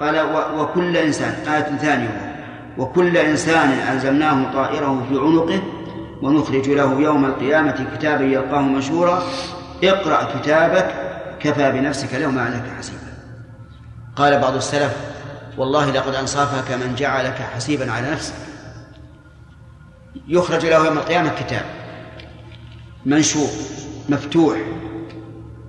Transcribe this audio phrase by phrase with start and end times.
[0.00, 0.20] قال
[0.58, 2.36] وكل إنسان آية ثانية.
[2.78, 5.62] وكل إنسان ألزمناه طائره في عنقه
[6.22, 9.22] ونخرج له يوم القيامة كتابا يلقاه منشورا
[9.84, 10.94] اقرأ كتابك
[11.40, 12.98] كفى بنفسك اليوم عليك حسيبا.
[14.16, 14.96] قال بعض السلف
[15.58, 18.34] والله لقد أنصافك من جعلك حسيبا على نفسك.
[20.28, 21.64] يخرج له يوم القيامة كتاب
[23.06, 23.48] منشور
[24.08, 24.58] مفتوح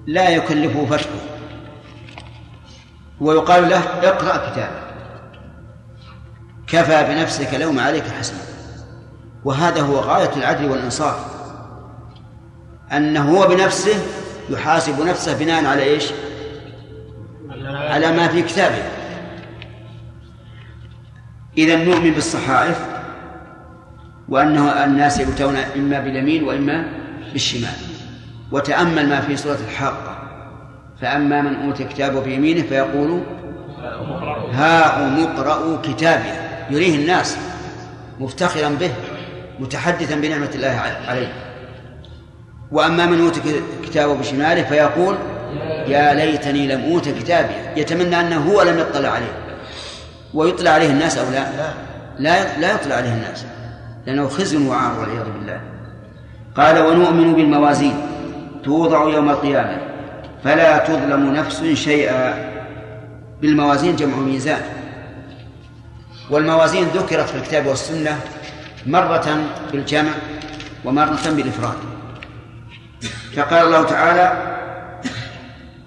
[0.07, 1.30] لا يكلفه فتحه.
[3.21, 4.91] ويقال له اقرأ كتابك.
[6.67, 8.39] كفى بنفسك اليوم عليك حسنا.
[9.43, 11.15] وهذا هو غاية العدل والإنصاف.
[12.91, 13.95] أنه هو بنفسه
[14.49, 16.11] يحاسب نفسه بناء على إيش؟
[17.65, 18.83] على ما في كتابه.
[21.57, 22.85] إذا نؤمن بالصحائف
[24.29, 26.85] وأنه الناس يؤتون إما باليمين وإما
[27.33, 27.75] بالشمال.
[28.51, 30.10] وتأمل ما في سورة الحاقة
[31.01, 33.21] فأما من أوتي كتابه بيمينه فيقول
[34.51, 36.29] ها اقرأوا كتابي.
[36.69, 37.37] يريه الناس
[38.19, 38.91] مفتخرا به
[39.59, 41.33] متحدثا بنعمة الله عليه.
[42.71, 43.41] وأما من أوتي
[43.83, 45.15] كتابه بشماله فيقول
[45.87, 47.53] يا ليتني لم أوت كتابي.
[47.75, 49.33] يتمنى أنه هو لم يطلع عليه.
[50.33, 51.45] ويطلع عليه الناس أو لا؟
[52.19, 52.59] لا.
[52.59, 53.45] لا يطلع عليه الناس
[54.05, 55.61] لأنه خزي وعار والعياذ بالله.
[56.55, 57.95] قال ونؤمن بالموازين
[58.63, 59.90] توضع يوم القيامة.
[60.43, 62.51] فلا تظلم نفس شيئا.
[63.41, 64.61] بالموازين جمع ميزان.
[66.29, 68.19] والموازين ذكرت في الكتاب والسنة
[68.87, 69.37] مرة
[69.71, 70.11] بالجمع
[70.85, 71.77] ومرة بالإفراد.
[73.35, 74.57] فقال الله تعالى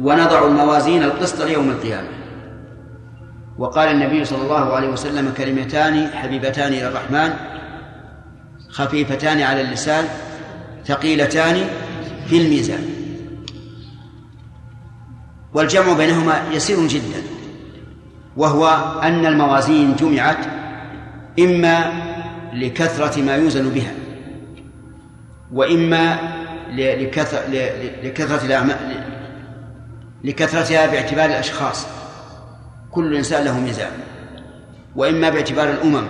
[0.00, 2.08] ونضع الموازين القسط ليوم القيامة.
[3.58, 7.34] وقال النبي صلى الله عليه وسلم كلمتان حبيبتان إلى الرحمن
[8.70, 10.04] خفيفتان على اللسان
[10.86, 11.64] ثقيلتان
[12.28, 12.93] في الميزان.
[15.54, 17.22] والجمع بينهما يسير جدا
[18.36, 18.66] وهو
[19.02, 20.46] أن الموازين جمعت
[21.38, 21.92] إما
[22.52, 23.92] لكثرة ما يوزن بها
[25.52, 26.18] وإما
[28.02, 29.04] لكثرة الأعمال
[30.24, 31.86] لكثرتها باعتبار الأشخاص
[32.90, 33.90] كل إنسان له ميزان
[34.96, 36.06] وإما باعتبار الأمم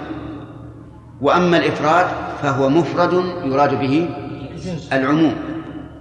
[1.20, 2.06] وأما الإفراد
[2.42, 3.12] فهو مفرد
[3.44, 4.08] يراد به
[4.92, 5.36] العموم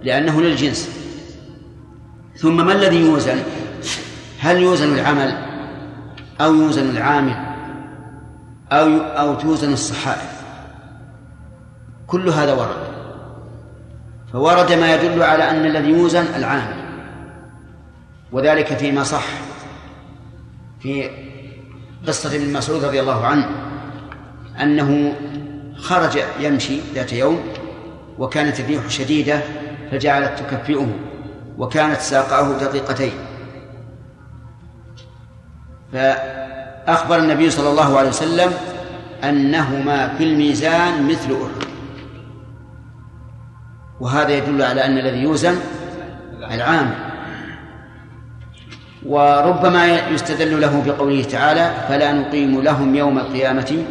[0.03, 1.02] لأنه للجنس.
[2.35, 3.43] ثم ما الذي يوزن؟
[4.39, 5.37] هل يوزن العمل
[6.41, 7.35] أو يوزن العامل
[8.71, 10.43] أو أو توزن الصحائف؟
[12.07, 12.93] كل هذا ورد.
[14.33, 16.83] فورد ما يدل على أن الذي يوزن العامل.
[18.31, 19.25] وذلك فيما صح
[20.79, 21.09] في
[22.07, 23.49] قصة ابن مسعود رضي الله عنه
[24.61, 25.15] أنه
[25.77, 27.39] خرج يمشي ذات يوم
[28.19, 29.41] وكانت الريح شديدة
[29.91, 31.12] فجعلت تكفئه.
[31.57, 33.13] وكانت ساقعه دقيقتين.
[35.93, 38.51] فأخبر النبي صلى الله عليه وسلم
[39.23, 41.67] أنهما في الميزان مثل أحد.
[43.99, 45.55] وهذا يدل على أن الذي يوزن
[46.51, 46.93] العام.
[49.05, 53.83] وربما يستدل له بقوله تعالى فلا نقيم لهم يوم القيامة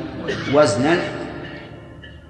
[0.54, 0.98] وزنا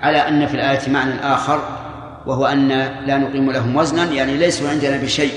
[0.00, 1.81] على أن في الآية معنى آخر
[2.26, 2.68] وهو أن
[3.06, 5.32] لا نقيم لهم وزنا يعني ليسوا عندنا بشيء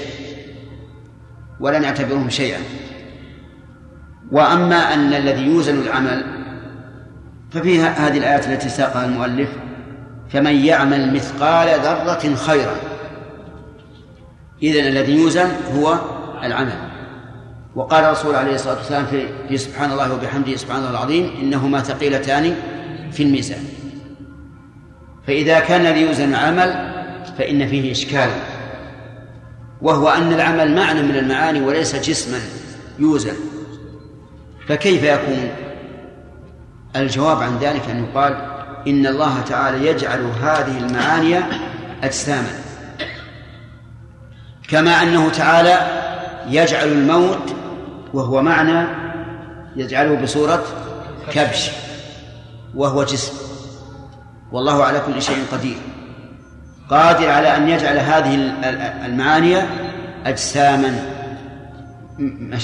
[1.60, 2.60] ولا نعتبرهم شيئا.
[4.32, 6.24] وأما أن الذي يوزن العمل
[7.52, 9.50] ففيها هذه الآيات التي ساقها المؤلف
[10.30, 12.76] فمن يعمل مثقال ذرة خيرا.
[14.64, 16.00] إذن الذي يوزن هو
[16.44, 16.96] العمل.
[17.76, 19.06] وقال الرسول عليه الصلاة والسلام
[19.50, 22.56] في سبحان الله وبحمده سبحان الله العظيم إنهما ثقيلتان
[23.12, 23.75] في الميزان.
[25.28, 26.94] فإذا كان الذي يوزن العمل
[27.38, 28.36] فإن فيه إشكالا
[29.82, 32.40] وهو أن العمل معنى من المعاني وليس جسما
[33.00, 33.36] يوزن.
[34.68, 35.50] فكيف يكون؟
[36.96, 38.34] الجواب عن ذلك أن يقال
[38.88, 41.40] إن الله تعالى يجعل هذه المعاني
[42.04, 42.50] أجساما
[44.70, 45.78] كما أنه تعالى
[46.50, 47.56] يجعل الموت
[48.14, 48.88] وهو معنى
[49.76, 50.64] يجعله بصورة
[51.32, 51.72] كبش
[52.76, 53.45] وهو جسم.
[54.52, 55.78] والله على كل شيء قدير.
[56.90, 58.36] قادر على أن يجعل هذه
[59.06, 59.58] المعاني
[60.26, 61.00] أجساما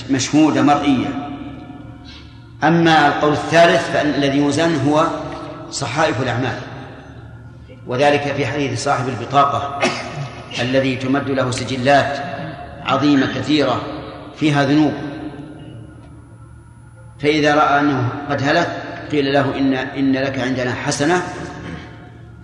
[0.09, 1.07] مشهودة مرئية.
[2.63, 5.07] أما القول الثالث فأن الذي يوزن هو
[5.71, 6.57] صحائف الأعمال
[7.87, 9.79] وذلك في حديث صاحب البطاقة
[10.61, 12.23] الذي تمد له سجلات
[12.85, 13.81] عظيمة كثيرة
[14.35, 14.93] فيها ذنوب.
[17.19, 21.23] فإذا رأى أنه قد هلك قيل له إن إن لك عندنا حسنة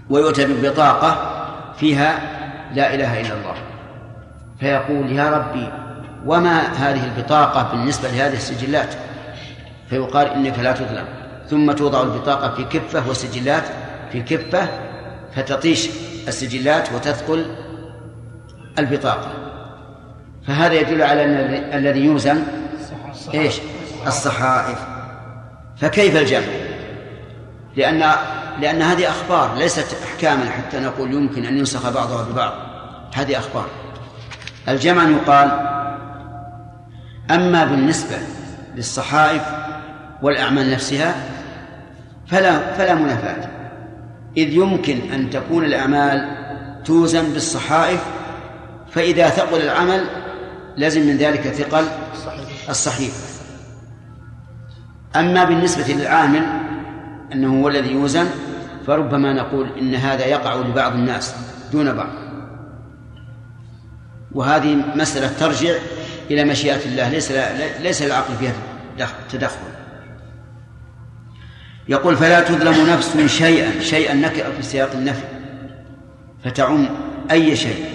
[0.09, 1.38] ويؤتى ببطاقة
[1.80, 2.19] فيها
[2.74, 3.56] لا إله إلا الله.
[4.59, 5.69] فيقول يا ربي
[6.25, 8.95] وما هذه البطاقة بالنسبة لهذه السجلات؟
[9.89, 11.06] فيقال إنك لا تظلم.
[11.50, 13.63] ثم توضع البطاقة في كفة والسجلات
[14.12, 14.68] في كفة
[15.36, 15.89] فتطيش
[16.27, 17.45] السجلات وتثقل
[18.80, 19.31] البطاقة.
[20.48, 21.33] فهذا يدل على أن
[21.74, 22.44] الذي يوزن
[23.33, 23.59] إيش؟
[24.07, 24.80] الصحائف.
[25.77, 26.48] فكيف الجمع؟
[27.75, 28.12] لأن
[28.62, 32.54] لأن هذه أخبار ليست أحكاما حتى نقول يمكن أن ينسخ بعضها ببعض.
[33.13, 33.65] هذه أخبار.
[34.69, 35.51] الجمع يقال
[37.31, 38.18] أما بالنسبة
[38.75, 39.42] للصحائف
[40.21, 41.15] والأعمال نفسها
[42.27, 43.50] فلا فلا منافاة.
[44.38, 46.38] إذ يمكن أن تكون الأعمال
[46.86, 48.04] توزن بالصحائف
[48.92, 50.06] فإذا ثقل العمل
[50.77, 51.86] لازم من ذلك ثقل
[52.69, 53.27] الصحيفة
[55.15, 56.44] أما بالنسبة للعامل
[57.33, 58.25] أنه هو الذي يوزن
[58.88, 61.36] فربما نقول إن هذا يقع لبعض الناس
[61.72, 62.10] دون بعض.
[64.31, 65.75] وهذه مسألة ترجع
[66.31, 67.31] إلى مشيئة الله ليس
[67.81, 68.54] ليس العقل فيها
[69.31, 69.68] تدخل.
[71.89, 75.24] يقول فلا تظلم نفس شيئا شيئا نكر في سياق النفي
[76.44, 76.90] فتعم
[77.31, 77.86] أي شيء.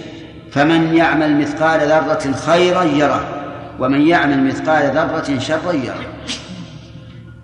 [0.50, 3.45] فمن يعمل مثقال ذرة خيرا يره
[3.79, 6.06] ومن يعمل مثقال ذرة شرا يره.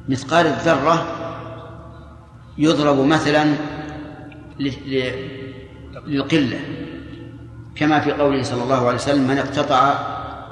[0.08, 1.17] مثقال الذرة
[2.58, 3.54] يضرب مثلا
[6.06, 6.60] للقلة
[7.76, 9.94] كما في قوله صلى الله عليه وسلم من اقتطع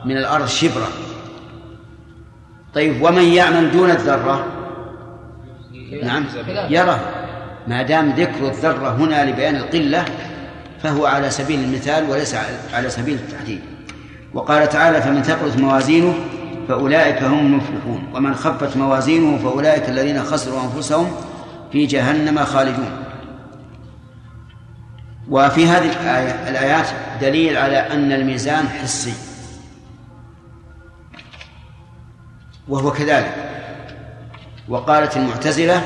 [0.04, 0.88] من الأرض شبرا
[2.74, 4.46] طيب ومن يعمل دون الذرة؟
[6.02, 6.24] نعم
[6.70, 7.00] يرى.
[7.66, 10.04] ما دام ذكر الذرة هنا لبيان القلة
[10.82, 12.36] فهو على سبيل المثال وليس
[12.72, 13.60] على سبيل التحديد.
[14.34, 16.14] وقال تعالى فمن ثقلت موازينه
[16.68, 21.10] فأولئك هم المفلحون ومن خفت موازينه فأولئك الذين خسروا أنفسهم
[21.72, 22.90] في جهنم خالدون.
[25.30, 26.86] وفي هذه الآية الآيات
[27.20, 29.12] دليل على أن الميزان حسي.
[32.68, 33.34] وهو كذلك.
[34.68, 35.82] وقالت المعتزلة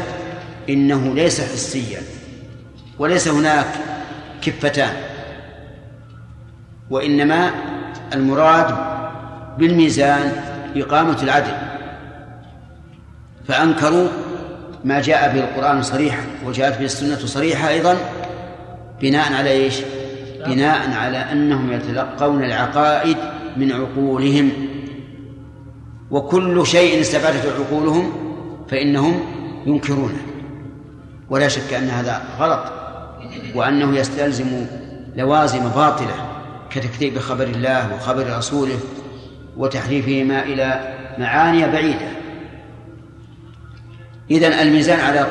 [0.69, 2.03] إنه ليس حسيا
[2.99, 3.67] وليس هناك
[4.43, 4.95] كفتان
[6.91, 7.51] وإنما
[8.13, 8.75] المراد
[9.59, 10.33] بالميزان
[10.77, 11.57] إقامة العدل.
[13.49, 14.09] فأنكروا
[14.85, 17.97] ما جاء به القرآن صريحا وجاءت به السنة صريحة أيضا
[19.03, 19.81] بناء على إيش؟
[20.47, 23.17] بناء على أنهم يتلقون العقائد
[23.57, 24.53] من عقولهم.
[26.11, 28.13] وكل شيء استفادته عقولهم
[28.71, 29.21] فإنهم
[29.67, 30.21] ينكرونه.
[31.31, 32.73] ولا شك أن هذا غلط
[33.55, 34.67] وأنه يستلزم
[35.17, 36.15] لوازم باطلة
[36.71, 38.79] كتكذيب خبر الله وخبر رسوله
[39.57, 42.20] وتحريفهما إلى معاني بعيدة.
[44.31, 45.27] إذن الميزان على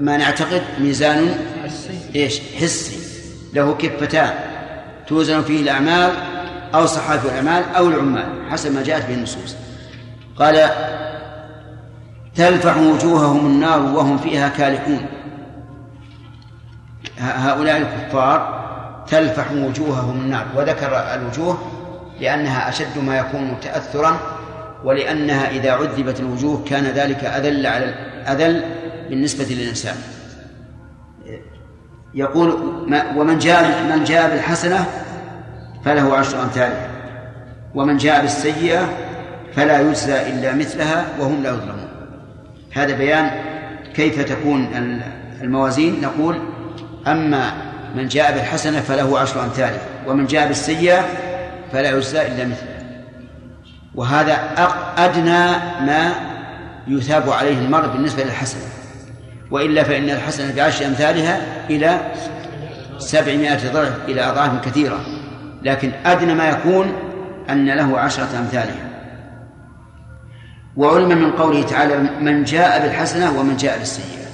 [0.00, 1.34] ما نعتقد ميزان
[2.16, 2.98] إيش؟ حسي.
[3.54, 4.30] له كفتان.
[5.06, 6.10] توزن فيه الأعمال
[6.74, 9.56] أو صحائف الأعمال أو العمال حسب ما جاءت به النصوص.
[10.36, 10.68] قال
[12.34, 15.06] تلفح وجوههم النار وهم فيها كالحون.
[17.18, 18.64] هؤلاء الكفار
[19.10, 20.46] تلفح وجوههم النار.
[20.56, 21.58] وذكر الوجوه
[22.20, 24.18] لأنها أشد ما يكون تأثرا
[24.84, 28.64] ولأنها إذا عذبت الوجوه كان ذلك أذل على أذل
[29.10, 29.94] بالنسبة للإنسان.
[32.14, 32.50] يقول
[33.16, 34.86] ومن جاء من جاء بالحسنة
[35.84, 36.88] فله عشر أمثالها.
[37.74, 38.88] ومن جاء بالسيئة
[39.56, 41.88] فلا يجزى إلا مثلها وهم لا يظلمون.
[42.74, 43.30] هذا بيان
[43.94, 44.68] كيف تكون
[45.42, 46.00] الموازين.
[46.00, 46.38] نقول
[47.06, 47.52] أما
[47.96, 51.04] من جاء بالحسنة فله عشر أمثالها ومن جاء بالسيئة
[51.72, 52.74] فلا يجزى إلا مثله
[53.94, 54.38] وهذا
[54.98, 55.46] أدنى
[55.86, 56.12] ما
[56.86, 58.62] يثاب عليه المرء بالنسبة للحسنة
[59.50, 62.12] وإلا فإن الحسنة بعشر أمثالها إلى
[62.98, 65.00] سبعمائة ضعف إلى أضعاف كثيرة.
[65.62, 66.92] لكن أدنى ما يكون
[67.50, 68.90] أن له عشرة أمثالها.
[70.76, 74.24] وعلم من قوله تعالى من جاء بالحسنة ومن جاء بالسيئة.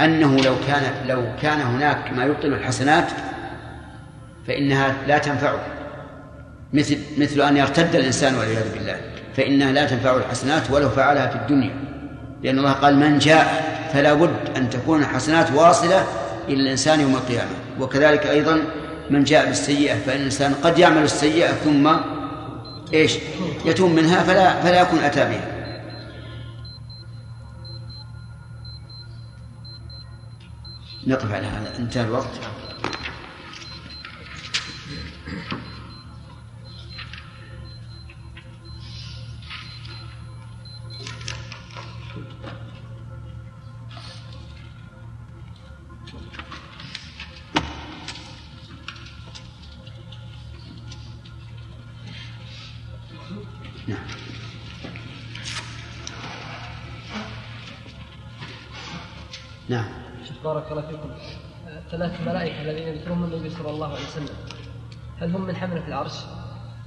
[0.00, 3.06] أنه لو كان لو كان هناك ما يبطل الحسنات
[4.46, 5.60] فإنها لا تنفعه.
[6.72, 9.15] مثل مثل أن يرتد الإنسان والعياذ بالله.
[9.36, 11.74] فإنها لا تنفع الحسنات ولو فعلها في الدنيا.
[12.42, 16.06] لأن الله قال من جاء فلا بد أن تكون الحسنات واصلة
[16.48, 17.50] إلى الإنسان يوم القيامة.
[17.80, 18.62] وكذلك أيضا
[19.10, 21.96] من جاء بالسيئة فإن الإنسان قد يعمل السيئة ثم
[22.94, 23.18] إيش؟
[23.64, 25.56] يتوب منها فلا فلا يكون أتى بها.
[31.06, 31.72] نقف على هذا.
[31.78, 32.40] انتهى الوقت.
[61.90, 64.36] ثلاث ملائكة الذين ذكرهم النبي صلى الله عليه وسلم.
[65.20, 66.12] هل هم من حملة العرش؟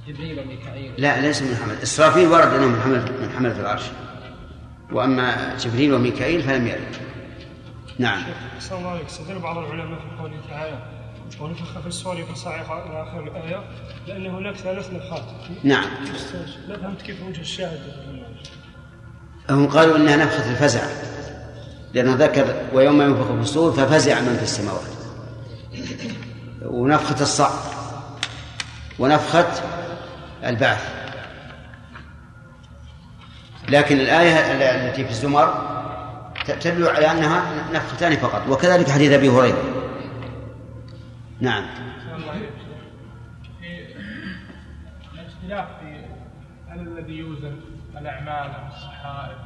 [0.08, 0.94] جبريل وميكائيل.
[0.98, 1.82] لا ليس من حملة.
[1.82, 3.82] إسرافيل ورد أنهم من حملة من حملة العرش.
[4.92, 6.96] وأما جبريل وميكائيل فلم يرد.
[7.98, 8.22] نعم.
[8.56, 10.78] أحسن الله عليك استدل بعض العلماء في قوله تعالى
[11.40, 13.64] ونفخ في الصور فصعق إلى آخر الآية
[14.06, 15.22] لأن هناك ثلاث نفخات.
[15.64, 15.84] نعم.
[16.68, 17.80] لا فهمت كيف وجه الشاهد.
[19.50, 21.09] هم قالوا إنها نفخة الفزع.
[21.94, 24.90] لأنه ذكر ويوم ينفخ في الصور ففزع من في السماوات.
[26.62, 27.80] ونفخة الصعق.
[28.98, 29.48] ونفخة
[30.44, 31.00] البعث.
[33.68, 34.52] لكن الآية
[34.88, 35.70] التي في الزمر
[36.46, 37.42] تدل على أنها
[37.72, 39.62] نفختان فقط وكذلك حديث أبي هريرة.
[41.40, 41.66] نعم.
[45.14, 46.04] الاختلاف في
[46.68, 47.60] هل الذي يوزن
[47.98, 49.38] الأعمال أم الصحائف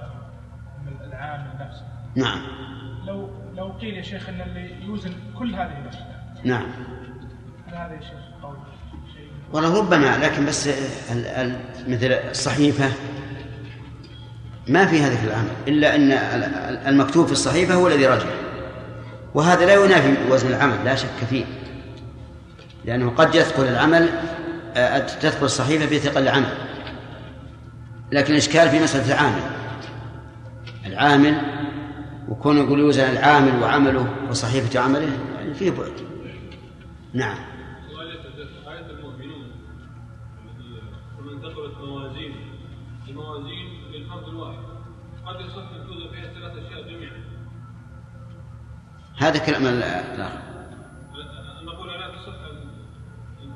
[0.79, 2.41] أم العامل نفسه نعم.
[3.07, 6.41] لو لو قيل يا شيخ أن اللي يوزن كل هذه الأشياء.
[6.45, 6.67] نعم.
[7.67, 8.57] هل هذا يا شيخ قول
[9.53, 10.69] والله ربما لكن بس
[11.89, 12.91] مثل الصحيفة.
[14.69, 16.13] ما في هذا العمل إلا أن
[16.89, 18.27] المكتوب في الصحيفة هو الذي رجع
[19.35, 21.45] وهذا لا ينافي وزن العمل لا شك فيه.
[22.85, 24.09] لأنه قد يثقل العمل
[24.77, 26.55] آه، تثقل الصحيفة بثقل العمل.
[28.13, 29.43] لكن الإشكال في مسألة العامل.
[30.87, 31.64] العامل
[32.29, 35.93] وكون يقول يوزن العامل وعمله وصحيفة عمله يعني فيه بعد.
[37.13, 37.37] نعم.
[38.67, 39.51] آية المؤمنون
[41.19, 42.35] ومن ثقلت موازينه
[43.09, 43.75] الموازين
[44.29, 44.59] الواحد
[45.27, 45.69] قد يصح
[46.13, 46.31] فيها
[46.67, 47.25] أشياء جميعا
[49.19, 50.39] هذا كلام الآخر.
[51.63, 52.35] نقول لا تصح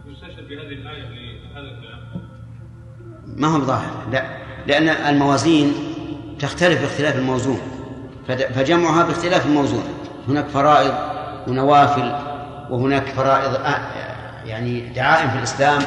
[0.06, 2.28] يستشهد بهذه الآية لهذا الكلام
[3.37, 5.72] ما هو ظاهر لا لأن الموازين
[6.38, 7.77] تختلف باختلاف الموزون.
[8.28, 9.85] فجمعها باختلاف الموزون.
[10.28, 10.94] هناك فرائض
[11.49, 12.12] ونوافل
[12.70, 13.61] وهناك فرائض
[14.44, 15.82] يعني دعائم في الإسلام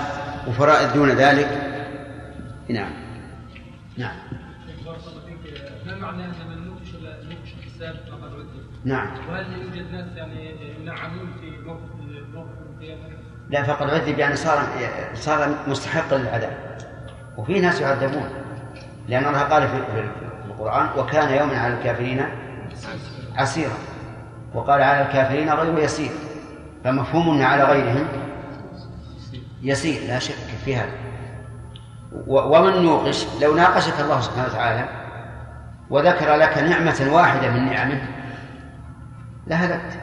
[0.47, 1.71] وفرائض دون ذلك.
[2.69, 2.91] نعم.
[3.97, 4.15] نعم.
[5.85, 9.07] ما معنى من نوقش نوقش الحساب فقد ردي نعم.
[9.29, 11.81] وهل يوجد ناس يعني ينعمون في موقف
[12.33, 13.01] موقف القيامة؟
[13.49, 14.67] لا فقد عذب يعني صار
[15.13, 16.77] صار مستحقا للعذاب.
[17.37, 18.29] وفي ناس يعذبون
[19.07, 19.77] لأن الله قال في
[20.61, 22.25] القرآن وكان يوما على الكافرين
[23.35, 23.73] عسيرا.
[24.53, 26.11] وقال على الكافرين غير يسير.
[26.83, 28.07] فمفهوم على غيرهم
[29.61, 30.91] يسير لا شك في هذا.
[32.27, 34.89] ومن نوقش لو ناقشك الله سبحانه وتعالى
[35.89, 38.01] وذكر لك نعمة واحدة من نعمه
[39.47, 39.99] لهلكت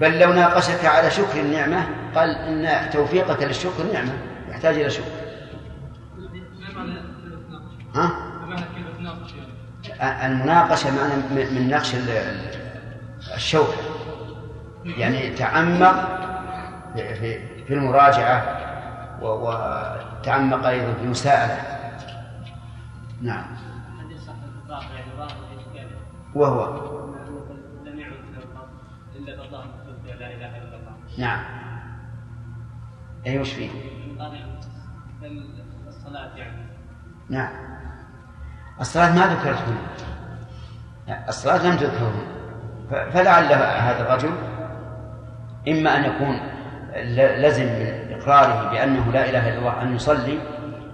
[0.00, 4.12] بل لو ناقشك على شكر النعمة قال إن توفيقك للشكر نعمة
[4.48, 5.10] يحتاج إلى شكر.
[7.94, 8.29] ها؟
[10.02, 11.94] المناقشة معنى من نقش
[13.34, 13.76] الشوكة
[14.84, 16.20] يعني تعمق
[16.94, 18.56] في في المراجعة
[19.22, 21.62] وتعمق أيضا في المساءلة.
[23.22, 23.44] نعم.
[26.34, 26.90] وهو.
[31.18, 31.44] نعم.
[33.26, 33.70] أي وش فيه؟
[35.88, 36.66] الصلاة يعني؟
[37.28, 37.79] نعم.
[38.80, 41.28] الصلاة ما ذكرت هنا.
[41.28, 42.40] الصلاة لم تذكر هنا.
[43.10, 44.32] فلعل هذا الرجل
[45.68, 46.40] إما أن يكون
[47.16, 50.38] لزم من إقراره بأنه لا إله إلا الله أن يصلي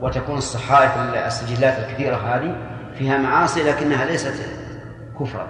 [0.01, 2.57] وتكون الصحائف السجلات الكثيرة هذه
[2.99, 4.35] فيها معاصي لكنها ليست
[5.21, 5.47] كفرا.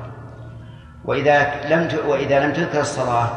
[1.04, 3.28] وإذا لم وإذا لم تذكر الصلاة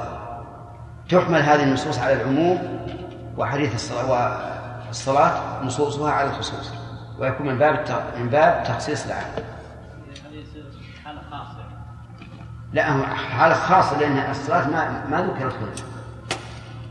[1.10, 2.80] تحمل هذه النصوص على العموم
[3.38, 4.32] وحديث الصلاة
[4.88, 6.79] والصلاة نصوصها على الخصوص.
[7.20, 9.26] ويكون من باب من باب تخصيص العام.
[11.06, 11.66] حالة خاصة.
[12.74, 15.72] لا هو حالة خاصة لأن الصلاة ما ما ذكرت هنا.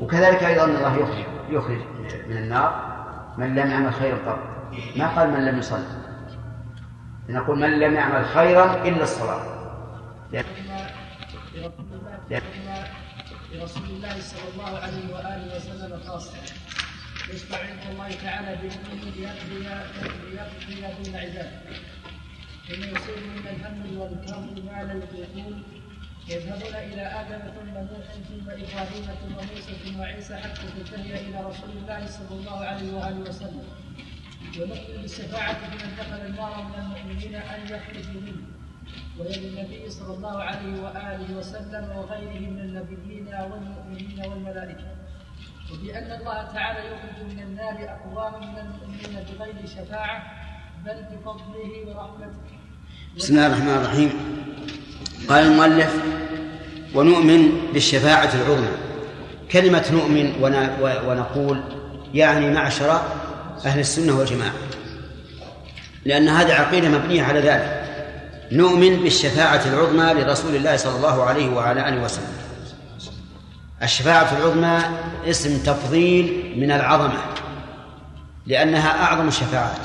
[0.01, 1.81] وكذلك أيضا الله يخرج يخرج
[2.29, 2.89] من النار
[3.39, 4.39] من لم يعمل خيرا قط
[4.97, 5.85] ما قال من لم يصلي
[7.29, 9.43] نقول من لم يعمل خيرا إلا الصلاة
[13.53, 16.33] لرسول الله صلى الله عليه وآله وسلم خاصة
[17.29, 19.59] عند الله تعالى بأمره ليقضي
[20.31, 21.51] ليقضي بين عباده
[22.69, 25.63] ثم يصيب من الهم والكرب ما لا يطيقون
[26.29, 31.71] يذهبون إلى آدم ثم نوح ثم إبراهيم ثم موسى ثم عيسى حتى تنتهي إلى رسول
[31.71, 33.65] الله صلى الله عليه وآله وسلم.
[34.59, 38.45] ونؤمن بالشفاعة بمن دخل النار من المؤمنين أن يخرجوا منه.
[39.19, 44.98] وللنبي صلى الله عليه وآله وسلم وغيره من النبيين والمؤمنين والملائكة.
[45.73, 50.23] وبأن الله تعالى يخرج من النار أقواما من المؤمنين بغير شفاعة
[50.85, 52.49] بل بفضله ورحمته.
[53.17, 54.11] بسم الله الرحمن الرحيم.
[55.29, 55.95] قال المؤلف
[56.95, 58.69] ونؤمن بالشفاعة العظمى.
[59.53, 60.33] كلمة نؤمن
[61.07, 61.63] ونقول
[62.15, 63.01] يعني معشر
[63.65, 64.53] أهل السنة والجماعة.
[66.05, 67.85] لأن هذه عقيدة مبنية على ذلك.
[68.53, 72.38] نؤمن بالشفاعة العظمى لرسول الله صلى الله عليه وعلى آله وسلم.
[73.83, 74.79] الشفاعة العظمى
[75.27, 77.19] اسم تفضيل من العظمة
[78.47, 79.81] لأنها أعظم الشفاعات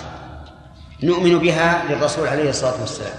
[1.04, 3.14] نؤمن بها للرسول عليه الصلاة والسلام.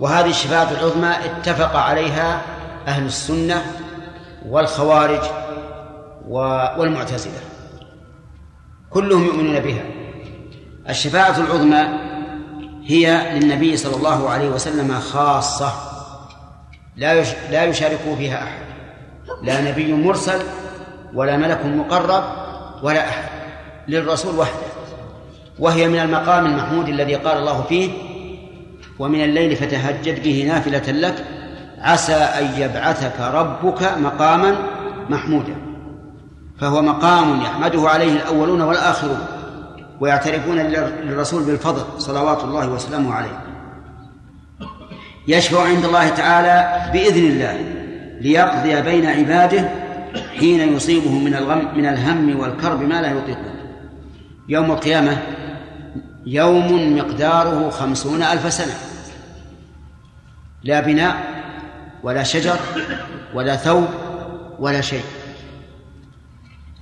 [0.00, 2.42] وهذه الشفاعة العظمى اتفق عليها
[2.86, 3.64] أهل السنة
[4.46, 5.20] والخوارج
[6.28, 7.40] والمعتزلة
[8.90, 9.82] كلهم يؤمنون بها.
[10.88, 11.88] الشفاعة العظمى
[12.86, 15.72] هي للنبي صلى الله عليه وسلم خاصة
[16.96, 18.64] لا لا يشارك فيها أحد.
[19.42, 20.38] لا نبي مرسل
[21.14, 22.24] ولا ملك مقرب
[22.82, 23.28] ولا أحد
[23.88, 24.66] للرسول وحده
[25.58, 27.90] وهي من المقام المحمود الذي قال الله فيه
[28.98, 31.24] ومن الليل فتهجد به نافلة لك
[31.78, 34.56] عسى أن يبعثك ربك مقاما
[35.08, 35.54] محمودا
[36.60, 39.18] فهو مقام يحمده عليه الأولون والآخرون
[40.00, 43.40] ويعترفون للرسول بالفضل صلوات الله وسلامه عليه.
[45.28, 47.73] يشفع عند الله تعالى بإذن الله
[48.20, 49.70] ليقضي بين عباده
[50.38, 53.54] حين يصيبهم من الغم من الهم والكرب ما لا يطيقون.
[54.48, 55.18] يوم القيامة
[56.26, 58.74] يوم مقداره خمسون ألف سنة.
[60.62, 61.16] لا بناء
[62.02, 62.56] ولا شجر
[63.34, 63.88] ولا ثوب
[64.58, 65.04] ولا شيء.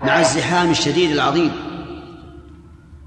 [0.02, 1.50] مع الزحام الشديد العظيم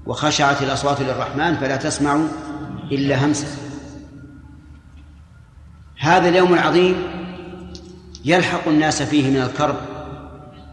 [0.06, 2.20] وخشعت الأصوات للرحمن فلا تسمع
[2.92, 3.46] إلا همسا
[5.98, 6.94] هذا اليوم العظيم
[8.26, 9.76] يلحق الناس فيه من الكرب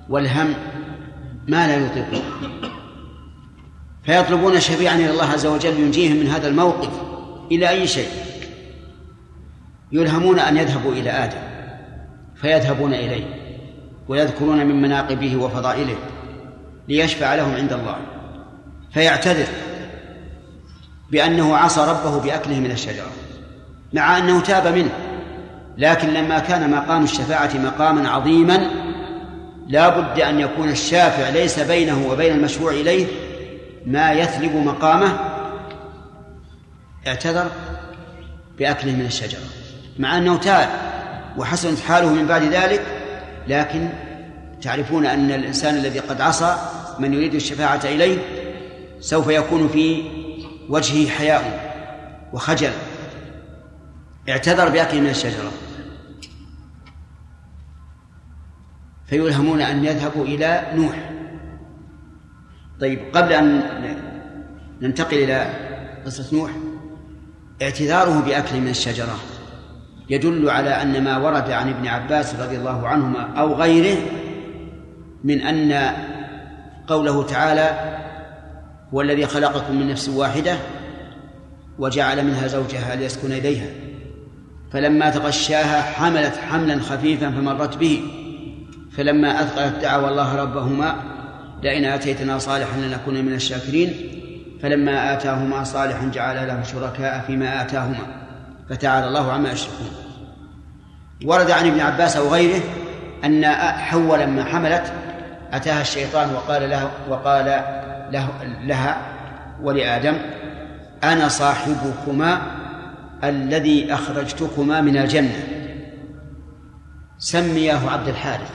[0.10, 0.54] والهم
[1.48, 2.24] ما لا يطيقون.
[4.04, 6.90] فيطلبون شفيعا إلى الله عز وجل ينجيهم من هذا الموقف
[7.52, 8.10] إلى أي شيء؟
[9.92, 11.38] يلهمون أن يذهبوا إلى آدم
[12.36, 13.26] فيذهبون إليه
[14.08, 15.96] ويذكرون من مناقبه وفضائله
[16.88, 17.98] ليشفع لهم عند الله
[18.94, 19.48] فيعتذر
[21.12, 23.12] بأنه عصى ربه بأكله من الشجرة
[23.94, 25.12] مع أنه تاب منه.
[25.78, 28.70] لكن لما كان مقام الشفاعة مقاما عظيما
[29.68, 33.06] لا بد أن يكون الشافع ليس بينه وبين المشروع إليه
[33.86, 35.20] ما يثلب مقامه
[37.08, 37.52] اعتذر
[38.60, 39.40] بأكله من الشجرة.
[40.00, 40.70] مع أنه تاب
[41.38, 42.82] وحسنت حاله من بعد ذلك
[43.48, 43.90] لكن
[44.62, 46.58] تعرفون أن الإنسان الذي قد عصى
[47.00, 48.18] من يريد الشفاعة إليه
[49.00, 50.04] سوف يكون في
[50.70, 51.74] وجهه حياء
[52.34, 52.72] وخجل.
[54.30, 55.52] اعتذر بأكل من الشجرة.
[59.06, 61.10] فيلهمون أن يذهبوا إلى نوح.
[62.82, 63.64] طيب قبل أن
[64.82, 65.48] ننتقل إلى
[66.06, 66.52] قصة نوح
[67.62, 69.16] اعتذاره بأكل من الشجرة
[70.10, 73.98] يدل على أن ما ورد عن ابن عباس رضي الله عنهما أو غيره
[75.24, 75.94] من أن
[76.88, 78.00] قوله تعالى
[78.94, 80.58] هو الذي خلقكم من نفس واحدة
[81.80, 83.83] وجعل منها زوجها ليسكن إليها
[84.74, 88.04] فلما تغشاها حملت حملا خفيفا فمرت به.
[88.98, 90.96] فلما أثقلت دعوا الله ربهما
[91.64, 93.94] لئن آتيتنا صالحا لنكون من الشاكرين.
[94.64, 98.24] فلما آتاهما صالحا جعل له شركاء فيما آتاهما
[98.70, 99.92] فتعالى الله عما يشركون.
[101.26, 102.62] ورد عن ابن عباس أو غيره
[103.26, 103.46] أن
[103.78, 104.94] حواء لما حملت
[105.54, 107.46] أتاها الشيطان وقال له وقال
[108.12, 108.28] له
[108.64, 108.98] لها
[109.62, 110.18] ولآدم
[111.04, 112.42] أنا صاحبكما
[113.24, 115.44] الذي أخرجتكما من الجنة.
[117.18, 118.52] سمياه عبد الحارث.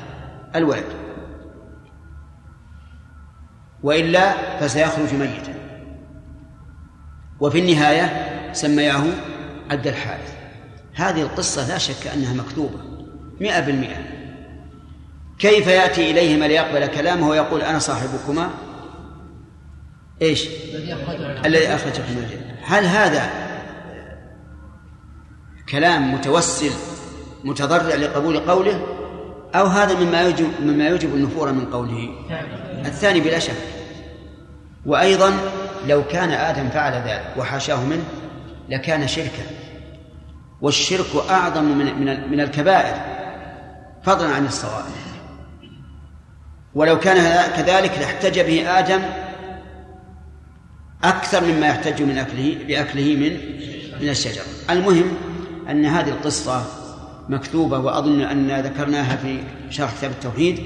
[0.54, 0.84] الولد.
[3.82, 5.54] وإلا فسيخرج ميتا.
[7.40, 9.04] وفي النهاية سمياه
[9.70, 10.34] عبد الحارث.
[10.94, 12.78] هذه القصة لا شك أنها مكتوبة.
[13.40, 14.18] مئة بالمئة.
[15.38, 18.50] كيف يأتي إليهما ليقبل كلامه ويقول أنا صاحبكما؟
[20.22, 20.48] إيش؟
[21.44, 23.47] الذي أخرجكم من الجنة هل هذا
[25.70, 26.70] كلام متوسل
[27.44, 28.86] متضرع لقبول قوله
[29.54, 32.08] أو هذا مما يجب مما يجب النفور من قوله.
[32.84, 33.52] الثاني بلا شك
[34.86, 35.32] وأيضا
[35.86, 38.04] لو كان آدم فعل ذلك وحاشاه منه
[38.68, 39.42] لكان شركا.
[40.60, 42.94] والشرك أعظم من من من الكبائر
[44.02, 44.84] فضلا عن الصواب.
[46.74, 49.00] ولو كان كذلك لاحتج به آدم
[51.04, 53.32] أكثر مما يحتج من أكله بأكله من
[54.02, 54.44] من الشجرة.
[54.70, 55.27] المهم
[55.70, 56.64] أن هذه القصة
[57.28, 60.60] مكتوبة وأظن أن ذكرناها في شرح كتاب التوحيد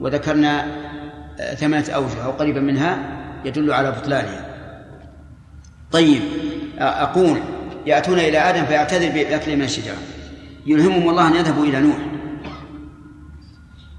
[0.00, 0.66] وذكرنا
[1.40, 2.98] آه، ثمانية أوجه أو قريبا منها
[3.44, 4.46] يدل على بطلانها.
[5.92, 6.22] طيب
[6.78, 7.40] أقول
[7.86, 9.96] يأتون إلى آدم فيعتذر بأكله من الشجرة.
[10.66, 11.98] يلهمهم الله أن يذهبوا إلى نوح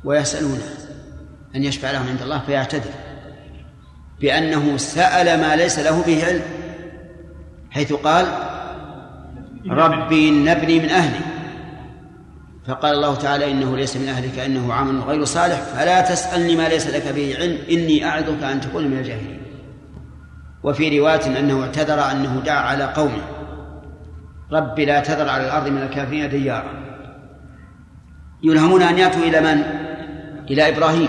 [0.04, 0.64] ويسألونه
[1.56, 2.92] أن يشفع لهم عند الله فيعتذر
[4.22, 6.42] بأنه سأل ما ليس له به علم
[7.72, 8.51] حيث قال
[9.70, 11.26] ربي إن ابني من أهلي.
[12.68, 16.88] فقال الله تعالى إنه ليس من أهلك إنه عمل غير صالح فلا تسألني ما ليس
[16.88, 19.42] لك به علم إني أعظك أن تكون من الجاهلين.
[20.64, 23.24] وفي رواية أنه اعتذر أنه دعا على قومه.
[24.52, 26.82] رب لا تذر على الأرض من الكافرين ديارا.
[28.44, 29.64] يلهمون أن يأتوا إلى من؟
[30.50, 31.08] إلى إبراهيم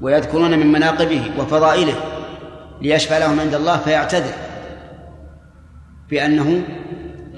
[0.00, 1.94] ويذكرون من مناقبه وفضائله
[2.82, 4.34] ليشفع لهم عند الله فيعتذر
[6.10, 6.62] بأنه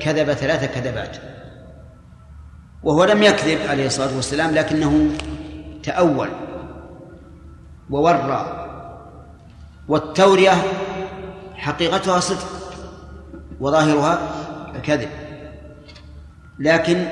[0.00, 1.16] كذب ثلاث كذبات.
[2.82, 5.10] وهو لم يكذب عليه الصلاة والسلام لكنه
[5.82, 6.28] تأول
[7.90, 8.62] وورى.
[9.88, 10.52] والتورية
[11.54, 12.46] حقيقتها صدق
[13.60, 14.18] وظاهرها
[14.82, 15.08] كذب.
[16.58, 17.06] لكن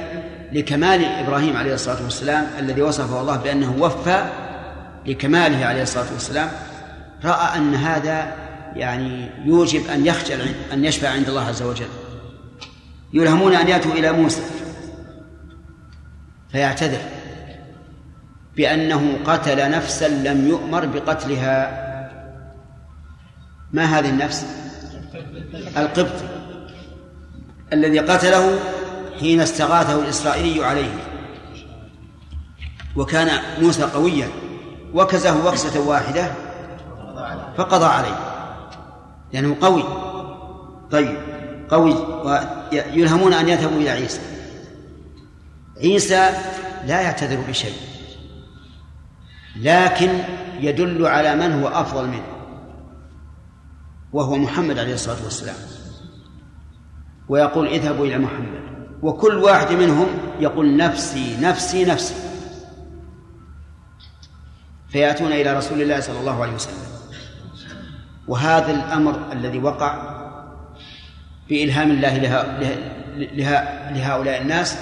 [0.53, 4.25] لكمال إبراهيم عليه الصلاة والسلام الذي وصفه الله بأنه وفى
[5.07, 6.49] لكماله عليه الصلاة والسلام
[7.25, 8.33] رأى أن هذا
[8.77, 10.41] يعني يوجب أن يخجل
[10.73, 11.89] أن يشفع عند الله عز وجل.
[13.15, 14.43] يلهمون أن يأتوا إلى موسى
[16.53, 17.01] فيعتذر
[18.57, 21.85] بأنه قتل نفسا لم يؤمر بقتلها.
[23.73, 24.47] ما هذه النفس؟
[25.77, 26.25] القبط
[27.73, 28.59] الذي قتله
[29.21, 30.95] حين استغاثه الإسرائيلي عليه.
[32.97, 33.29] وكان
[33.61, 34.29] موسى قويا
[34.95, 36.33] وكزه وكسة واحدة
[37.57, 38.19] فقضى عليه
[39.33, 39.85] لأنه قوي.
[40.91, 41.17] طيب
[41.71, 41.95] قوي
[42.83, 44.21] ويلهمون أن يذهبوا إلى عيسى.
[45.77, 46.31] عيسى
[46.87, 47.77] لا يعتذر بشيء
[49.57, 50.19] لكن
[50.61, 52.27] يدل على من هو أفضل منه
[54.13, 55.57] وهو محمد عليه الصلاة والسلام.
[57.29, 58.65] ويقول اذهبوا إلى محمد.
[59.03, 60.07] وكل واحد منهم
[60.41, 62.15] يقول نفسي نفسي نفسي.
[64.89, 66.85] فيأتون إلى رسول الله صلى الله عليه وسلم.
[68.29, 70.14] وهذا الأمر الذي وقع
[71.49, 72.59] بإلهام الله لها
[73.17, 74.77] لها لهؤلاء الناس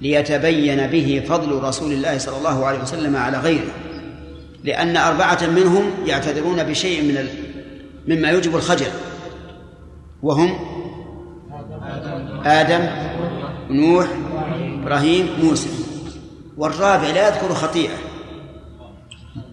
[0.00, 3.72] ليتبين به فضل رسول الله صلى الله عليه وسلم على غيره.
[4.64, 7.28] لأن أربعة منهم يعتذرون بشيء من
[8.08, 8.90] مما يوجب الخجل.
[10.22, 10.58] وهم
[12.44, 12.88] آدم
[13.70, 14.06] نوح
[14.82, 15.68] إبراهيم موسى.
[16.56, 17.94] والرابع لا يذكر خطيئة.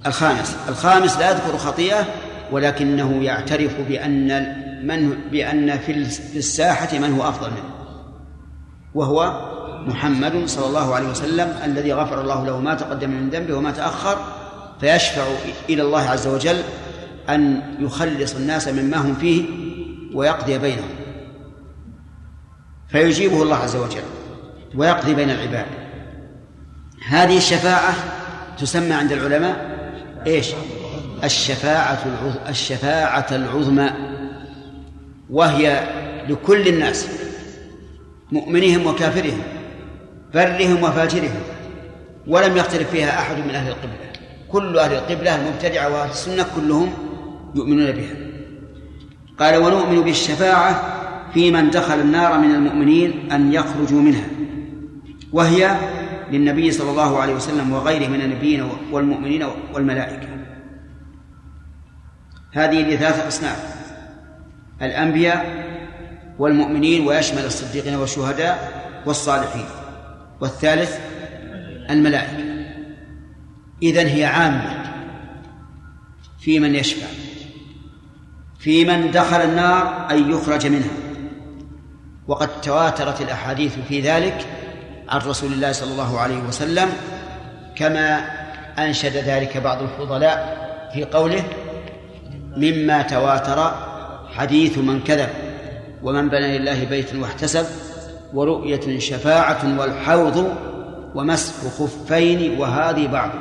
[0.05, 2.05] الخامس الخامس لا يذكر خطيئة
[2.51, 5.91] ولكنه يعترف بأن من بأن في
[6.37, 7.79] الساحة من هو أفضل منه
[8.95, 9.49] وهو
[9.87, 14.17] محمد صلى الله عليه وسلم الذي غفر الله له ما تقدم من ذنبه وما تأخر
[14.79, 15.23] فيشفع
[15.69, 16.57] إلى الله عز وجل
[17.29, 19.45] أن يخلص الناس مما هم فيه
[20.13, 20.89] ويقضي بينهم.
[22.87, 24.03] فيجيبه الله عز وجل
[24.75, 25.65] ويقضي بين العباد.
[27.07, 27.93] هذه الشفاعة
[28.57, 29.79] تسمى عند العلماء
[30.27, 30.51] إيش؟
[31.23, 32.05] الشفاعة
[32.49, 33.89] الشفاعة العظمى.
[35.29, 35.89] وهي
[36.29, 37.07] لكل الناس
[38.31, 39.41] مؤمنهم وكافرهم
[40.33, 41.41] برهم وفاجرهم
[42.27, 44.09] ولم يختلف فيها أحد من أهل القبلة
[44.51, 46.93] كل أهل القبلة المبتدعة وأهل السنة كلهم
[47.55, 48.15] يؤمنون بها.
[49.39, 50.99] قال ونؤمن بالشفاعة
[51.33, 54.27] في من دخل النار من المؤمنين أن يخرجوا منها
[55.33, 55.77] وهي
[56.31, 60.27] للنبي صلى الله عليه وسلم وغيره من النبيين والمؤمنين والملائكة.
[62.51, 63.78] هذه لثلاثة أصناف.
[64.81, 65.65] الأنبياء
[66.39, 69.65] والمؤمنين ويشمل الصديقين والشهداء والصالحين.
[70.41, 70.99] والثالث
[71.89, 72.49] الملائكة.
[73.83, 74.83] إذن هي عامة
[76.39, 77.07] في من يشفع
[78.59, 81.09] في من دخل النار أن يخرج منها.
[82.27, 84.45] وقد تواترت الأحاديث في ذلك
[85.09, 86.89] عن رسول الله صلى الله عليه وسلم
[87.75, 88.25] كما
[88.79, 91.43] أنشد ذلك بعض الفضلاء في قوله
[92.57, 93.88] مما تواتر
[94.33, 95.29] حديث من كذب
[96.03, 97.65] ومن بنى لله بيتا واحتسب
[98.33, 100.57] ورؤية شفاعة والحوض
[101.15, 103.31] ومسح خفين وهذه بعض.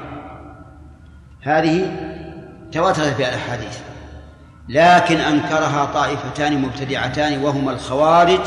[1.41, 1.97] هذه
[2.73, 3.79] تواترت فيها الأحاديث.
[4.69, 8.41] لكن أنكرها طائفتان مبتدعتان وهما الخوارج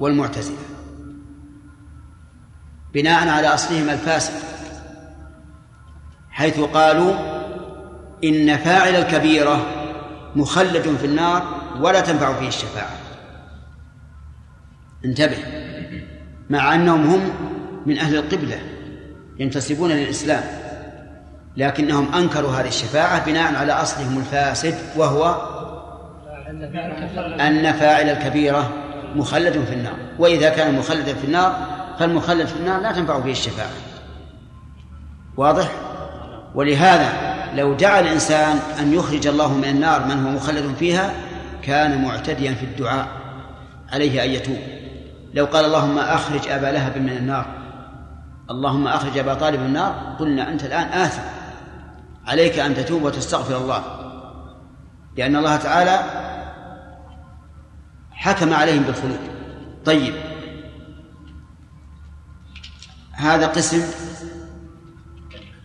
[0.00, 0.56] والمعتزلة.
[2.94, 4.32] بناء على أصلهما الفاسد
[6.30, 7.12] حيث قالوا
[8.24, 9.77] إن فاعل الكبيرة
[10.36, 11.42] مخلد في النار
[11.80, 12.96] ولا تنفع فيه الشفاعة.
[15.04, 15.36] انتبه.
[16.50, 17.30] مع أنهم هم
[17.86, 18.58] من أهل القبلة
[19.38, 20.42] ينتسبون للإسلام
[21.56, 25.48] لكنهم أنكروا هذه الشفاعة بناء على أصلهم الفاسد وهو
[27.40, 28.72] أن فاعل الكبيرة
[29.14, 29.96] مخلد في النار.
[30.18, 31.66] وإذا كان مخلدا في النار
[31.98, 33.70] فالمخلد في النار لا تنفع فيه الشفاعة.
[35.36, 35.70] واضح؟
[36.54, 41.14] ولهذا لو دعا الإنسان أن يخرج الله من النار من هو مخلد فيها
[41.62, 43.08] كان معتديا في الدعاء
[43.92, 44.58] عليه أن يتوب.
[45.34, 47.46] لو قال اللهم أخرج أبا لهب من النار
[48.50, 51.22] اللهم أخرج أبا طالب من النار قلنا أنت الآن آثم.
[52.26, 53.82] عليك أن تتوب وتستغفر الله.
[55.16, 56.00] لأن الله تعالى
[58.12, 59.20] حكم عليهم بالخلود.
[59.84, 60.14] طيب.
[63.12, 63.82] هذا قسم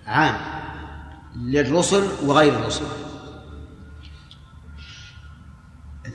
[0.08, 0.53] عام.
[1.36, 2.86] للرسل وغير الرسل.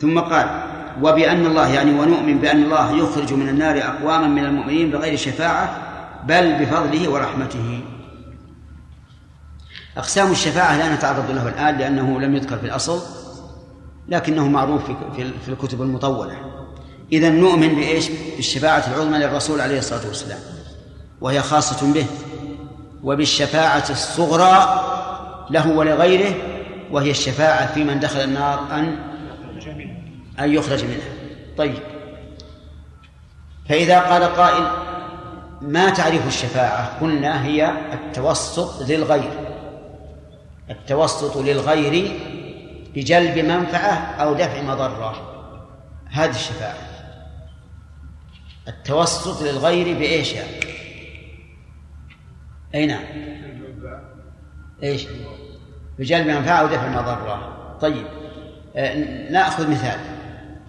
[0.01, 0.63] ثم قال
[1.03, 5.83] وبأن الله يعني ونؤمن بأن الله يخرج من النار أقواما من المؤمنين بغير شفاعة
[6.27, 7.85] بل بفضله ورحمته.
[9.97, 13.03] أقسام الشفاعة لا نتعرض له الآن لأنه لم يذكر في الأصل
[14.09, 14.83] لكنه معروف
[15.45, 16.37] في الكتب المطولة.
[17.13, 20.39] إذا نؤمن بإيش؟ بالشفاعة العظمى للرسول عليه الصلاة والسلام
[21.21, 22.07] وهي خاصة به
[23.03, 24.85] وبالشفاعة الصغرى
[25.51, 26.35] له ولغيره
[26.91, 28.99] وهي الشفاعة في من دخل النار أن
[30.41, 31.09] أن يخرج منها.
[31.57, 31.79] طيب.
[33.69, 34.67] فإذا قال قائل
[35.61, 39.31] ما تعريف الشفاعة؟ قلنا هي التوسط للغير.
[40.71, 42.21] التوسط للغير
[42.95, 45.35] بجلب منفعة أو دفع مضرة.
[46.11, 46.89] هذه الشفاعة.
[48.69, 50.61] التوسط للغير بإيش يعني؟
[52.75, 53.05] أي نعم.
[54.83, 55.07] إيش؟
[55.99, 57.57] بجلب منفعة أو دفع مضرة.
[57.81, 58.07] طيب.
[58.77, 59.99] آه نأخذ مثال.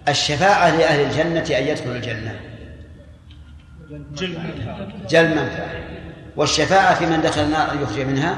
[0.08, 2.40] الشفاعة لأهل الجنة أن يدخلوا الجنة.
[5.08, 5.70] جلب منفعة
[6.36, 8.36] والشفاعة في من دخل النار أن يخرج منها؟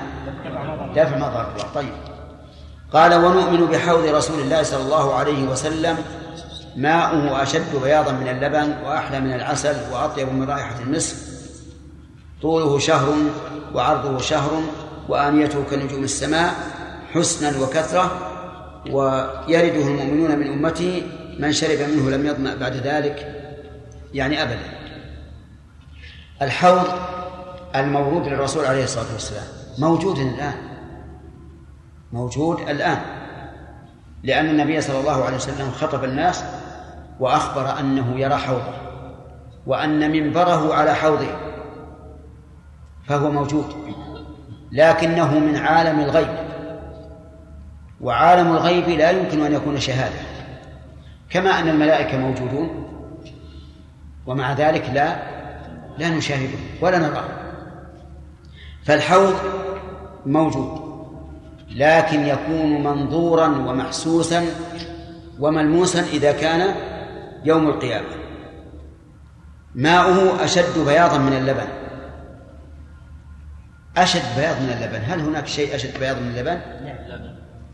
[0.97, 1.71] دفع مضرة.
[1.75, 1.93] طيب.
[2.93, 5.97] قال ونؤمن بحوض رسول الله صلى الله عليه وسلم.
[6.77, 11.17] ماؤه أشد بياضا من اللبن وأحلى من العسل وأطيب من رائحة المسك.
[12.43, 13.15] طوله شهر
[13.75, 14.63] وعرضه شهر
[15.09, 16.55] وآنيته كنجوم السماء
[17.13, 18.33] حسنا وكثرة
[18.91, 21.03] ويرده المؤمنون من أمته
[21.39, 23.43] من شرب منه لم يظمأ بعد ذلك
[24.15, 24.83] يعني أبدا.
[26.43, 26.87] الحوض
[27.77, 29.45] المورود للرسول عليه الصلاة والسلام
[29.79, 30.55] موجود الآن
[32.13, 32.99] موجود الآن
[34.23, 36.45] لأن النبي صلى الله عليه وسلم خطب الناس
[37.21, 38.75] وأخبر أنه يرى حوضه
[39.67, 41.37] وأن منبره على حوضه
[43.07, 43.65] فهو موجود.
[44.73, 46.53] لكنه من عالم الغيب.
[48.01, 50.21] وعالم الغيب لا يمكن أن يكون شهادة
[51.31, 52.89] كما أن الملائكة موجودون
[54.27, 55.17] ومع ذلك لا
[55.99, 57.25] لا نشاهده ولا نراه
[58.85, 59.35] فالحوض
[60.27, 60.83] موجود
[61.71, 64.45] لكن يكون منظورا ومحسوسا
[65.41, 66.75] وملموسا إذا كان
[67.45, 68.09] يوم القيامة.
[69.75, 71.82] ماؤه أشد بياضا من اللبن.
[73.97, 75.05] أشد بياض من اللبن.
[75.05, 76.61] هل هناك شيء أشد بياض من اللبن؟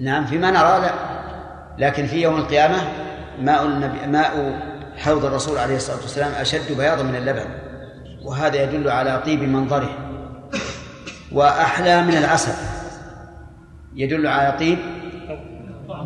[0.00, 0.90] نعم فيما نرى لا.
[1.78, 2.76] لكن في يوم القيامة
[3.40, 4.60] ماء النبي ماء
[4.96, 7.44] حوض الرسول عليه الصلاة والسلام أشد بياضا من اللبن
[8.24, 9.90] وهذا يدل على طيب منظره.
[11.32, 12.52] وأحلى من العسل
[13.94, 14.78] يدل على طيب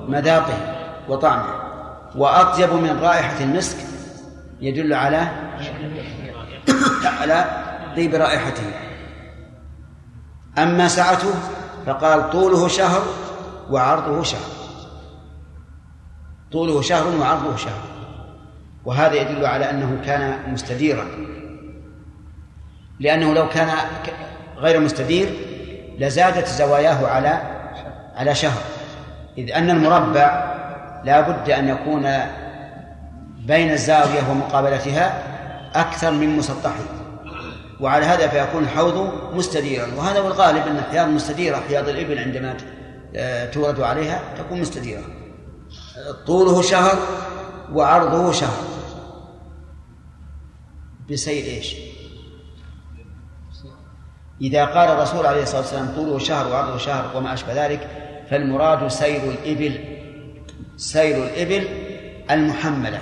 [0.09, 0.55] مذاقه
[1.09, 1.63] وطعمه.
[2.17, 3.77] وأطيب من رائحة المسك
[4.61, 5.29] يدل على
[7.21, 7.45] على
[7.97, 8.92] طيب رائحته.
[10.59, 11.35] أما سعته
[11.87, 13.03] فقال طوله شهر
[13.71, 14.51] وعرضه شهر.
[16.53, 17.81] طوله شهر وعرضه شهر.
[18.85, 21.05] وهذا يدل على أنه كان مستديرا.
[23.01, 23.69] لأنه لو كان
[24.57, 25.29] غير مستدير
[25.99, 27.43] لزادت زواياه على
[28.17, 28.63] على شهر.
[29.39, 30.53] إذ أن المربع
[31.05, 32.03] لا بد أن يكون
[33.47, 35.23] بين الزاوية ومقابلتها
[35.75, 37.02] أكثر من مسطحه.
[37.83, 39.87] وعلى هذا فيكون الحوض مستديرا.
[39.95, 42.57] وهذا هو الغالب أن الحياض مستديرة حياض الإبل عندما
[43.53, 45.03] تورد عليها تكون مستديرة.
[46.27, 46.99] طوله شهر
[47.73, 48.65] وعرضه شهر.
[51.11, 51.77] بسير إيش؟
[54.41, 57.89] إذا قال الرسول عليه الصلاة والسلام طوله شهر وعرضه شهر وما أشبه ذلك
[58.31, 59.85] فالمراد سير الإبل
[60.77, 61.69] سير الإبل
[62.31, 63.01] المحملة.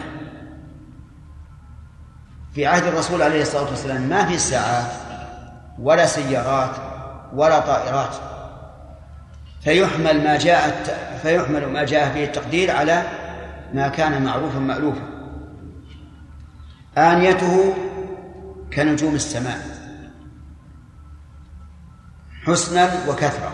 [2.54, 4.92] في عهد الرسول عليه الصلاة والسلام ما في ساعات
[5.78, 6.70] ولا سيارات
[7.34, 8.14] ولا طائرات.
[9.64, 13.02] فيحمل ما جاءت فيحمل ما جاء به التقدير على
[13.74, 15.02] ما كان معروفا مألوفا.
[16.98, 17.74] آنيته
[18.72, 19.60] كنجوم السماء.
[22.46, 23.52] حسنا وكثرة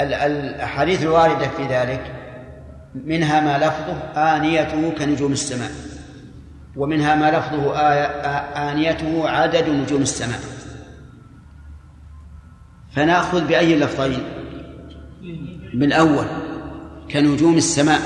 [0.00, 2.12] الأحاديث الواردة في ذلك
[2.94, 3.96] منها ما لفظه
[4.36, 5.70] آنيته كنجوم السماء.
[6.76, 7.76] ومنها ما لفظه
[8.70, 10.40] آنيته عدد نجوم السماء.
[12.96, 14.22] فنأخذ بأي اللفظين
[15.74, 16.26] بالأول
[17.10, 18.00] كنجوم السماء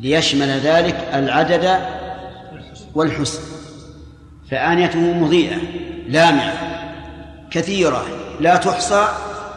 [0.00, 1.78] ليشمل ذلك العدد
[2.94, 3.42] والحسن.
[4.50, 5.56] فآنيته مضيئة
[6.08, 6.52] لامعة
[7.50, 8.06] كثيرة
[8.40, 9.08] لا تحصى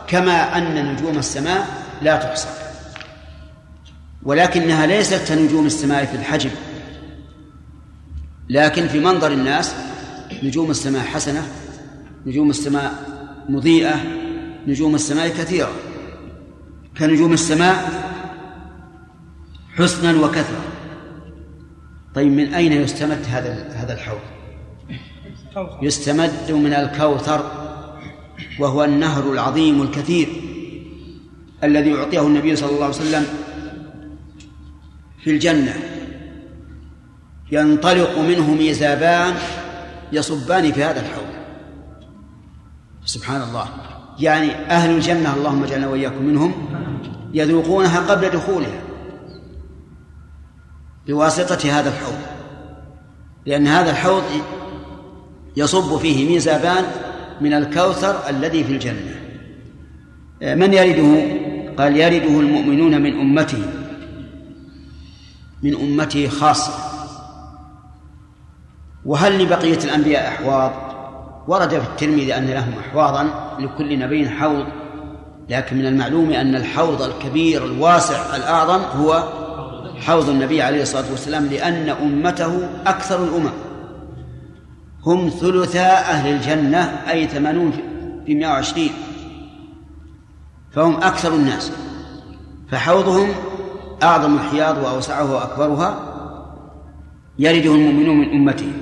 [0.07, 1.67] كما أن نجوم السماء
[2.01, 2.49] لا تحصى.
[4.23, 6.49] ولكنها ليست كنجوم السماء في الحجم.
[8.49, 9.75] لكن في منظر الناس
[10.43, 11.47] نجوم السماء حسنة
[12.25, 12.93] نجوم السماء
[13.49, 13.95] مضيئة
[14.67, 15.71] نجوم السماء كثيرة.
[16.97, 18.03] كنجوم السماء
[19.75, 20.63] حسنا وكثرة.
[22.15, 24.19] طيب من أين يستمد هذا هذا الحوض؟
[25.81, 27.51] يستمد من الكوثر
[28.59, 30.27] وهو النهر العظيم الكثير
[31.63, 33.25] الذي يعطيه النبي صلى الله عليه وسلم
[35.23, 35.75] في الجنة.
[37.53, 39.33] ينطلق منه ميزابان
[40.11, 41.33] يصبان في هذا الحوض.
[43.05, 43.67] سبحان الله.
[44.19, 46.53] يعني أهل الجنة اللهم اجعلنا وإياكم منهم
[47.33, 48.81] يذوقونها قبل دخولها
[51.07, 52.19] بواسطة هذا الحوض.
[53.45, 54.23] لأن هذا الحوض
[55.57, 56.83] يصب فيه ميزابان
[57.41, 59.15] من الكوثر الذي في الجنة.
[60.41, 61.43] من يرده؟
[61.77, 63.63] قال يرده المؤمنون من أمته
[65.63, 66.92] من أمته خاصة.
[69.05, 70.71] وهل لبقية الأنبياء أحواض؟
[71.47, 74.65] ورد في الترمذي أن لهم أحواضا لكل نبي حوض.
[75.49, 79.23] لكن من المعلوم أن الحوض الكبير الواسع الأعظم هو
[79.99, 83.49] حوض النبي عليه الصلاة والسلام لأن أمته أكثر الأمم.
[85.05, 87.71] هم ثلثا أهل الجنة أي ثمانون
[88.25, 88.91] في مئة وعشرين.
[90.71, 91.71] فهم أكثر الناس.
[92.71, 93.27] فحوضهم
[94.03, 95.99] أعظم الحياض وأوسعه وأكبرها
[97.39, 98.73] يرده المؤمنون من أمته.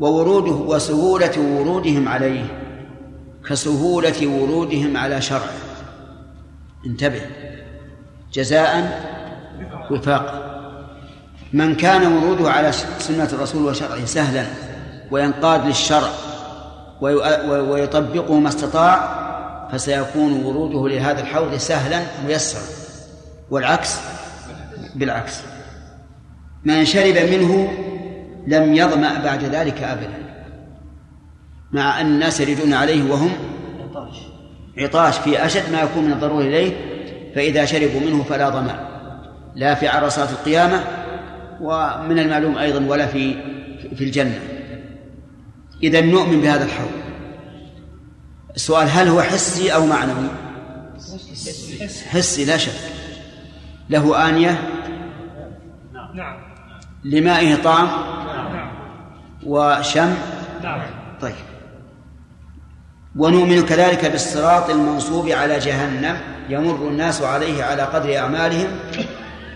[0.00, 2.44] ووروده وسهولة ورودهم عليه.
[3.48, 5.52] كسهولة ورودهم على شرعه
[6.86, 7.20] انتبه.
[8.32, 9.00] جزاء
[9.90, 10.48] وفاقا.
[11.52, 14.46] من كان وروده على سنة الرسول وشرعه سهلا
[15.10, 16.10] وينقاد للشرع
[17.00, 19.18] ويطبقه ما استطاع
[19.72, 22.62] فسيكون وروده لهذا الحوض سهلا ميسرا.
[23.50, 23.96] والعكس
[24.94, 25.40] بالعكس.
[26.64, 27.68] من شرب منه
[28.48, 30.28] لم يظمأ بعد ذلك أبدا
[31.72, 33.30] مع أن الناس يريدون عليه وهم
[34.78, 35.18] عطاش.
[35.18, 36.72] في أشد ما يكون من الضروري إليه
[37.34, 38.88] فإذا شربوا منه فلا ظمأ
[39.56, 40.84] لا في عرصات القيامة
[41.60, 43.34] ومن المعلوم أيضا ولا في
[43.96, 44.40] في الجنة.
[45.82, 46.90] إذا نؤمن بهذا الحوض.
[48.54, 50.28] السؤال هل هو حسي أو معنوي؟
[52.10, 52.72] حسي لا شك.
[53.90, 54.58] له آنية؟
[56.14, 56.36] نعم.
[57.04, 57.88] لمائه طعم
[59.48, 60.14] وشم؟
[60.62, 60.80] نعم.
[61.20, 61.34] طيب.
[63.16, 66.16] ونؤمن كذلك بالصراط المنصوب على جهنم
[66.48, 68.68] يمر الناس عليه على قدر أعمالهم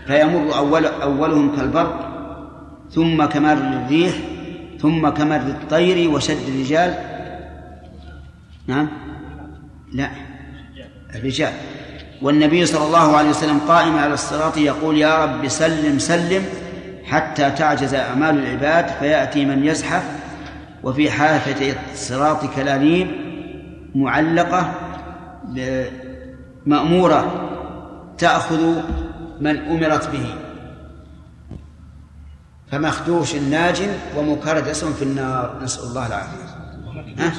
[0.07, 2.09] فيمر أول أولهم كالبرق
[2.91, 4.13] ثم كمر الريح
[4.81, 6.95] ثم كمر الطير وشد الرجال.
[8.67, 8.89] نعم.
[9.93, 10.09] لا.
[11.15, 11.53] الرجال.
[12.21, 16.45] والنبي صلى الله عليه وسلم قائم على الصراط يقول يا رب سلم سلم.
[17.03, 20.03] حتى تعجز أعمال العباد فيأتي من يزحف
[20.83, 23.07] وفي حافة الصراط كلاليب
[23.95, 24.73] معلقة
[26.65, 27.49] مأمورة
[28.17, 28.81] تأخذ
[29.41, 30.35] من أمرت به.
[32.71, 33.81] فمخدوش ناج
[34.17, 35.59] ومكردس في النار.
[35.63, 36.43] نسأل الله العافية.
[37.17, 37.33] ها؟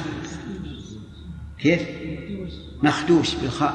[1.59, 1.81] كيف؟
[2.83, 3.73] مخدوش بالخاء.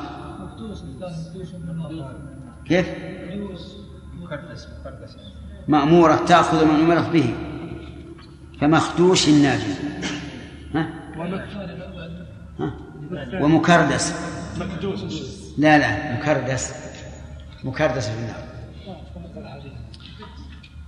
[2.64, 2.86] كيف؟
[5.70, 7.34] مأمورة تأخذ من أمرت به
[8.60, 9.72] فمخدوش الناجي
[10.74, 10.86] ها؟
[12.60, 12.72] ها؟
[13.40, 14.14] ومكردس.
[15.58, 16.72] لا لا مكردس.
[17.64, 18.44] مكردس في النار.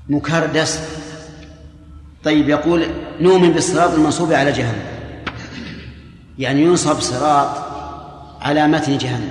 [0.09, 0.81] مكردس.
[2.25, 2.87] طيب يقول
[3.21, 4.85] نؤمن بالصراط المنصوب على جهنم.
[6.39, 7.49] يعني ينصب صراط
[8.41, 9.31] على متن جهنم.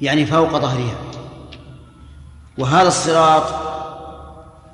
[0.00, 1.09] يعني فوق ظهرها.
[2.58, 3.44] وهذا الصراط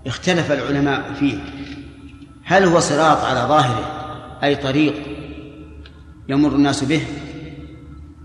[0.06, 1.38] اختلف العلماء فيه.
[2.44, 3.92] هل هو صراط على ظاهره
[4.42, 4.94] أي طريق
[6.28, 7.02] يمر الناس به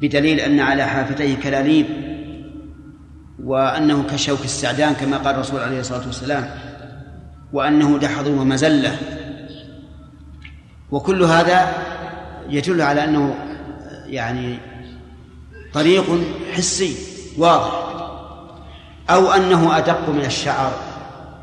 [0.01, 1.85] بدليل أن على حافتيه كلاليب
[3.43, 6.49] وأنه كشوك السعدان كما قال الرسول عليه الصلاة والسلام
[7.53, 8.97] وأنه دحض ومزلة؟
[10.91, 11.73] وكل هذا
[12.49, 13.35] يدل على أنه
[14.05, 14.57] يعني
[15.73, 16.05] طريق
[16.53, 16.95] حسي
[17.37, 17.90] واضح.
[19.11, 20.71] أو أنه أدق من الشعر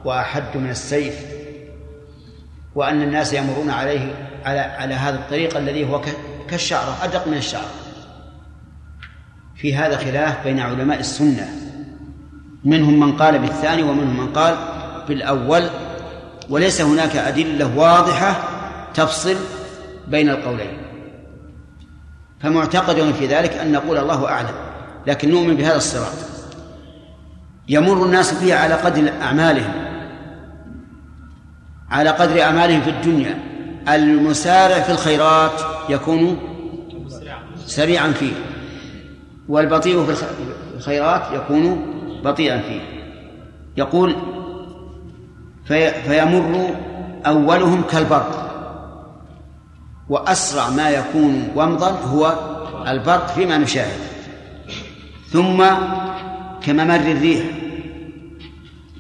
[0.05, 1.15] وأحد من السيف
[2.75, 4.15] وأن الناس يمرون عليه
[4.45, 6.01] على على هذا الطريق الذي هو
[6.51, 7.71] كالشعرة أدق من الشعرة
[9.57, 11.49] في هذا خلاف بين علماء السنة.
[12.65, 14.57] منهم من قال بالثاني ومنهم من قال
[15.09, 15.71] بالأول.
[16.51, 18.37] وليس هناك أدلة واضحة
[18.95, 19.37] تفصل
[20.09, 20.79] بين القولين.
[22.41, 24.55] فمعتقد في ذلك أن نقول الله أعلم
[25.07, 26.38] لكن نؤمن بهذا الصراط.
[27.69, 29.73] يمر الناس فيه على قدر أعمالهم
[31.91, 33.39] على قدر أعمالهم في الدنيا.
[33.89, 36.39] المسارع في الخيرات يكون
[37.67, 38.33] سريعا فيه
[39.49, 40.25] والبطيء في
[40.77, 41.87] الخيرات يكون
[42.25, 42.81] بطيئا فيه.
[43.77, 44.17] يقول
[45.65, 46.71] في فيمر
[47.27, 48.45] أولهم كالبرق
[50.09, 52.35] وأسرع ما يكون ومضا هو
[52.87, 54.01] البرق فيما نشاهد
[55.33, 55.65] ثم
[56.63, 57.45] كممر الريح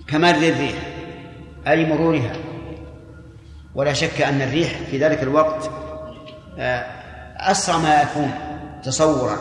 [0.08, 0.74] كمر الريح
[1.66, 2.32] أي مرورها.
[3.74, 5.70] ولا شك أن الريح في ذلك الوقت
[6.58, 6.86] آه،
[7.36, 8.30] أسرع ما يكون
[8.84, 9.36] تصورا.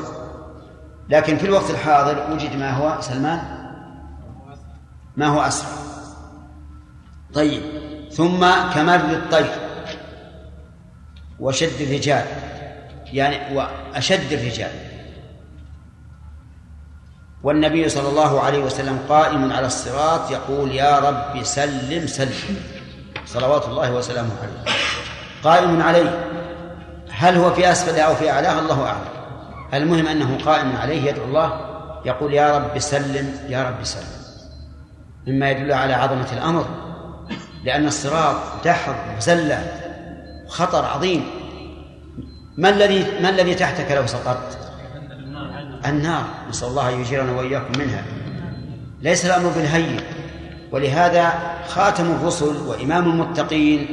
[1.10, 3.40] لكن في الوقت الحاضر وجد ما هو سلمان؟
[5.18, 5.70] ما هو أسرع؟
[7.34, 7.62] طيب
[8.12, 9.52] ثم كمر الطير
[11.40, 12.26] وشد الرجال
[13.14, 14.87] يعني وأشد الرجال.
[17.44, 22.58] والنبي صلى الله عليه وسلم قائم على الصراط يقول يا رب سلم سلم.
[23.26, 24.76] صلوات الله وسلامه عليه.
[25.44, 26.26] قائم عليه.
[27.12, 29.08] هل هو في أسفل أو في أعلاه الله أعلم.
[29.74, 31.60] المهم أنه قائم عليه يدعو الله
[32.06, 34.18] يقول يا رب سلم يا رب سلم.
[35.28, 36.66] مما يدل على عظمة الأمر.
[37.64, 38.36] لأن الصراط
[38.66, 39.74] دحر وزلة
[40.48, 41.26] خطر عظيم.
[42.58, 44.67] ما الذي ما الذي تحتك لو سقطت؟
[45.90, 48.04] النار نسأل الله أن يجيرنا وإياكم منها.
[49.02, 50.00] ليس الأمر بالهين
[50.72, 51.34] ولهذا
[51.68, 53.88] خاتم الرسل وإمام المتقين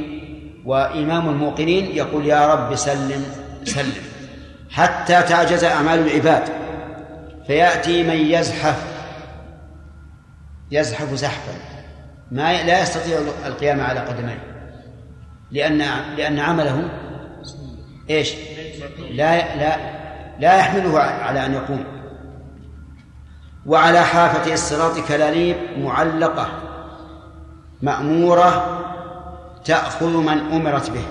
[0.65, 3.25] وإمام الموقنين يقول يا رب سلم
[3.65, 4.03] سلم.
[4.71, 6.43] حتى تعجز أعمال العباد
[7.47, 8.85] فيأتي من يزحف
[10.71, 11.53] يزحف زحفا.
[12.31, 14.39] ما لا يستطيع القيام على قدميه.
[15.51, 15.79] لأن
[16.17, 16.89] لأن عمله
[18.11, 18.35] إيش؟
[19.11, 20.04] لا لا.
[20.41, 21.85] لا يحمله على أن يقوم.
[23.67, 26.49] وعلى حافة الصراط كلاليب معلقة
[27.83, 28.81] مأمورة
[29.65, 31.05] تأخذ من أمرت به.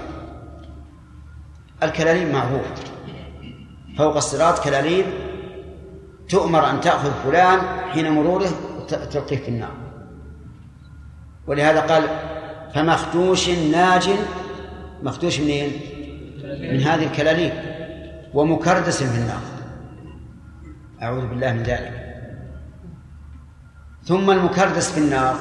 [1.84, 2.66] الكلاليب معروف.
[3.98, 5.06] فوق الصراط كلاليب
[6.30, 7.60] تؤمر أن تأخذ فلان
[7.92, 8.50] حين مروره
[8.88, 9.74] تلقيه في النار.
[11.48, 12.04] ولهذا قال
[12.74, 14.10] فمختوش ناج
[15.04, 15.72] مختوش منين؟
[16.44, 17.73] من هذه الكلاليب.
[18.34, 19.42] ومكردس في النار.
[21.02, 22.14] أعوذ بالله من ذلك.
[24.04, 25.36] ثم المكردس في النار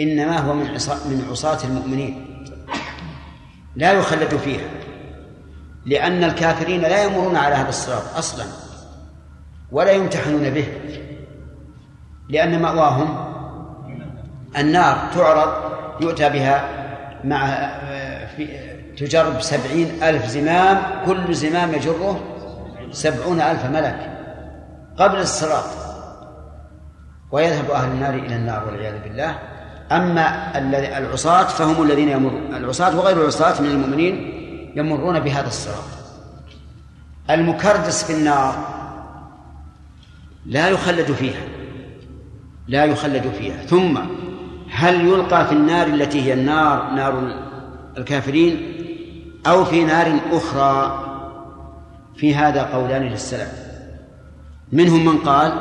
[0.00, 0.64] إنما هو من
[1.10, 2.26] من عصاة المؤمنين.
[3.76, 4.68] لا يخلد فيها
[5.86, 8.44] لأن الكافرين لا يمرون على هذا الصراط أصلا
[9.72, 10.66] ولا يمتحنون به
[12.28, 13.34] لأن مأواهم
[14.58, 16.64] النار تعرض يؤتى بها
[17.24, 17.46] مع
[18.36, 18.69] في
[19.00, 22.20] تجر بسبعين ألف زمام كل زمام يجره
[22.92, 24.18] سبعون ألف ملك
[24.96, 25.64] قبل الصراط.
[27.32, 29.38] ويذهب أهل النار إلى النار والعياذ بالله.
[29.92, 30.58] أما
[30.98, 34.14] العصاة فهم الذين يمرون العصاة وغير العصاة من المؤمنين
[34.76, 35.84] يمرون بهذا الصراط.
[37.30, 38.54] المكردس في النار
[40.46, 41.42] لا يخلد فيها.
[42.68, 43.66] لا يخلد فيها.
[43.66, 43.98] ثم
[44.70, 47.34] هل يلقى في النار التي هي النار نار
[47.98, 48.79] الكافرين؟
[49.46, 51.06] أو في نار أخرى.
[52.16, 53.52] في هذا قولان للسلف.
[54.72, 55.52] منهم من قال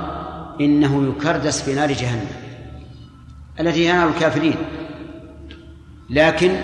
[0.62, 2.28] إنه يكردس في نار جهنم
[3.60, 4.56] التي هي نار الكافرين.
[6.10, 6.56] لكن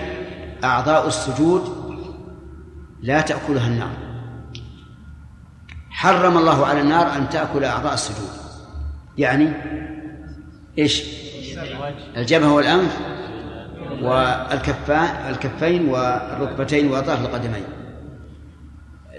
[0.64, 1.86] أعضاء السجود
[3.02, 3.92] لا تأكلها النار.
[5.90, 8.30] حرم الله على النار أن تأكل أعضاء السجود.
[9.18, 9.52] يعني
[10.78, 11.04] إيش؟
[12.18, 13.15] الجبهة والأنف
[14.04, 17.64] والكفان الكفين والركبتين وأطراف القدمين.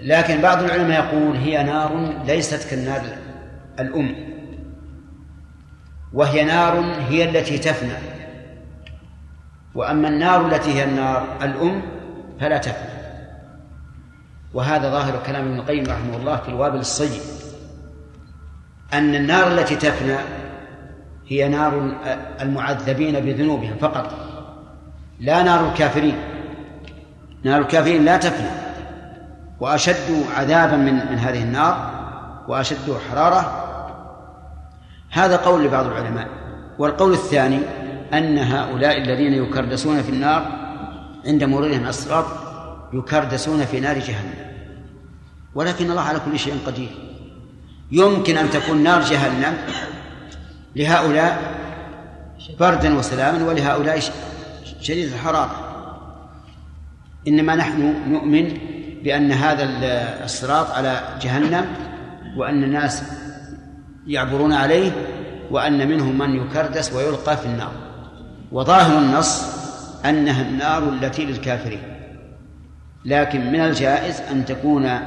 [0.01, 3.01] لكن بعض العلماء يقول هي نار ليست كالنار
[3.79, 4.15] الأم.
[6.13, 7.97] وهي نار هي التي تفنى.
[9.75, 11.81] وأما النار التي هي النار الأم
[12.39, 12.97] فلا تفنى.
[14.53, 17.21] وهذا ظاهر كلام ابن القيم رحمه الله في الوابل الصيب.
[18.93, 20.17] أن النار التي تفنى
[21.27, 21.97] هي نار
[22.41, 24.26] المعذبين بذنوبهم فقط.
[25.19, 26.17] لا نار الكافرين.
[27.43, 28.49] نار الكافرين لا تفنى.
[29.59, 31.91] وأشد عذابا من من هذه النار
[32.47, 33.63] وأشد حرارة.
[35.09, 36.27] هذا قول لبعض العلماء.
[36.79, 37.59] والقول الثاني
[38.13, 40.45] أن هؤلاء الذين يكردسون في النار
[41.27, 42.25] عند مرورهم الصراط
[42.93, 44.33] يكردسون في نار جهنم.
[45.55, 46.89] ولكن الله على كل شيء قدير.
[47.91, 49.57] يمكن أن تكون نار جهنم
[50.75, 51.55] لهؤلاء
[52.59, 53.99] بردا وسلاما ولهؤلاء
[54.81, 55.63] شديد الحرارة.
[57.27, 58.57] إنما نحن نؤمن
[59.03, 59.63] بأن هذا
[60.23, 61.65] الصراط على جهنم
[62.37, 63.03] وأن الناس
[64.07, 64.91] يعبرون عليه
[65.51, 67.71] وأن منهم من يكردس ويلقى في النار.
[68.51, 69.43] وظاهر النص
[70.05, 71.83] أنها النار التي للكافرين.
[73.05, 74.99] لكن من الجائز أن تكون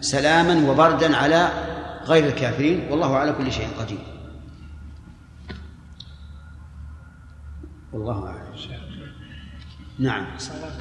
[0.00, 1.48] سلاما وبردا على
[2.04, 3.98] غير الكافرين والله على كل شيء قدير.
[7.92, 8.77] والله أعلم.
[9.98, 10.26] نعم.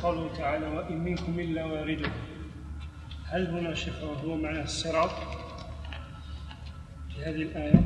[0.04, 2.10] قوله تعالى وإن منكم إلا واردة.
[3.26, 3.94] هل هنا شيخ
[4.26, 5.10] هو معنى الصراط
[7.16, 7.82] في هذه الآية؟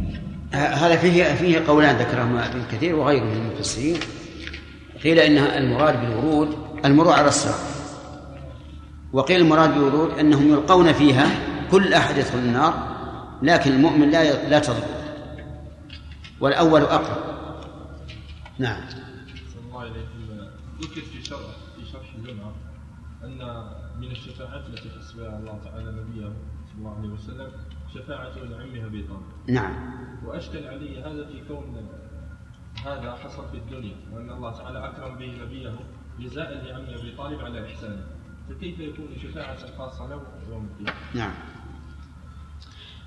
[0.53, 3.97] هذا فيه فيه قولان ذكرهما ابن كثير وغيره من المفسرين.
[5.03, 7.59] قيل إن المراد بالورود المرور على الصراط.
[9.13, 11.27] وقيل المراد بالورود أنهم يلقون فيها
[11.71, 12.91] كل أحد يدخل النار
[13.41, 14.83] لكن المؤمن لا لا تضر.
[16.39, 17.31] والأول أقرب.
[18.59, 18.81] نعم.
[19.73, 20.10] الله
[20.81, 21.39] ذكر في شرح
[21.75, 22.53] في شرح اللمعة
[23.23, 23.69] أن
[23.99, 26.33] من الشفاعات التي حسبها الله تعالى نبيه
[26.67, 27.51] صلى الله عليه وسلم
[27.93, 29.21] شفاعة لعمه أبي طالب.
[29.47, 29.73] نعم.
[30.25, 31.89] وأشكل علي هذا في كون
[32.85, 35.75] هذا حصل في الدنيا وأن الله تعالى أكرم به نبيه
[36.19, 38.05] جزاء لعم أبي طالب على إحسانه.
[38.49, 41.31] فكيف يكون شفاعة خاصة له يوم القيامة؟ نعم.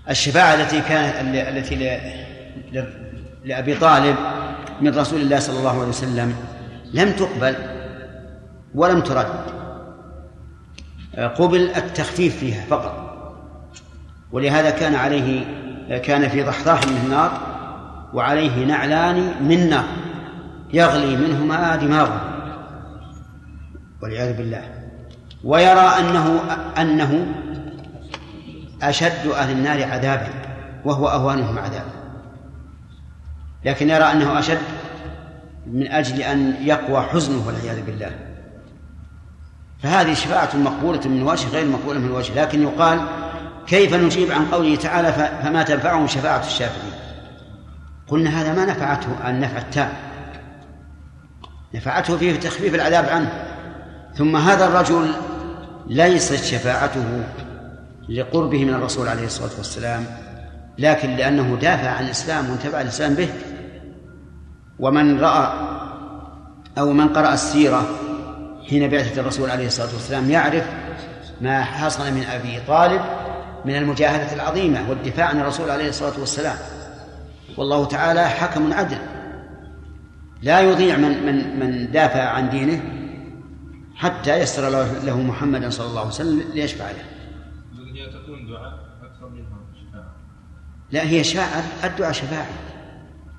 [0.09, 1.75] الشفاعة التي كانت التي
[3.45, 4.17] لأبي طالب
[4.81, 6.54] من رسول الله صلى الله عليه وسلم
[6.95, 7.55] لم تقبل
[8.75, 9.45] ولم ترد.
[11.39, 13.05] قبل التخفيف فيها فقط.
[14.33, 15.45] ولهذا كان عليه
[15.99, 17.41] كان في ضحضاح من النار
[18.13, 19.85] وعليه نعلان من نار
[20.73, 22.21] يغلي منهما دماغه.
[24.03, 24.63] والعياذ بالله.
[25.45, 26.41] ويرى أنه
[26.79, 27.27] أنه
[28.83, 30.29] أشد أهل النار عذابا
[30.85, 31.93] وهو أهوانهم عذابا
[33.65, 34.59] لكن يرى أنه أشد
[35.67, 38.11] من أجل أن يقوى حزنه والعياذ بالله.
[39.83, 43.01] فهذه شفاعة مقبولة من وجه غير مقبولة من وجه لكن يقال
[43.67, 45.13] كيف نجيب عن قوله تعالى
[45.43, 46.93] فما تنفعهم شفاعة الشافعين؟
[48.09, 49.93] قلنا هذا ما نفعته النفع التام.
[51.75, 53.45] نفعته فيه تخفيف العذاب عنه.
[54.15, 55.11] ثم هذا الرجل
[55.87, 57.25] ليست شفاعته
[58.09, 60.05] لقربه من الرسول عليه الصلاة والسلام
[60.79, 63.29] لكن لأنه دافع عن الإسلام وانتفع الإسلام به.
[64.79, 65.53] ومن رأى
[66.79, 67.87] أو من قرأ السيرة
[68.69, 70.65] حين بعثة الرسول عليه الصلاة والسلام يعرف
[71.41, 73.01] ما حصل من أبي طالب
[73.65, 76.57] من المجاهدة العظيمة والدفاع عن الرسول عليه الصلاة والسلام
[77.57, 78.99] والله تعالى حكم عدل
[80.43, 82.83] لا يضيع من من من دافع عن دينه
[83.95, 84.69] حتى يسر
[85.05, 87.05] له محمدا صلى الله عليه وسلم ليشفع له.
[88.07, 90.15] تكون دعاء أكثر منها شفاعة.
[90.91, 92.47] لا هي شاعر الدعاء شفاعة.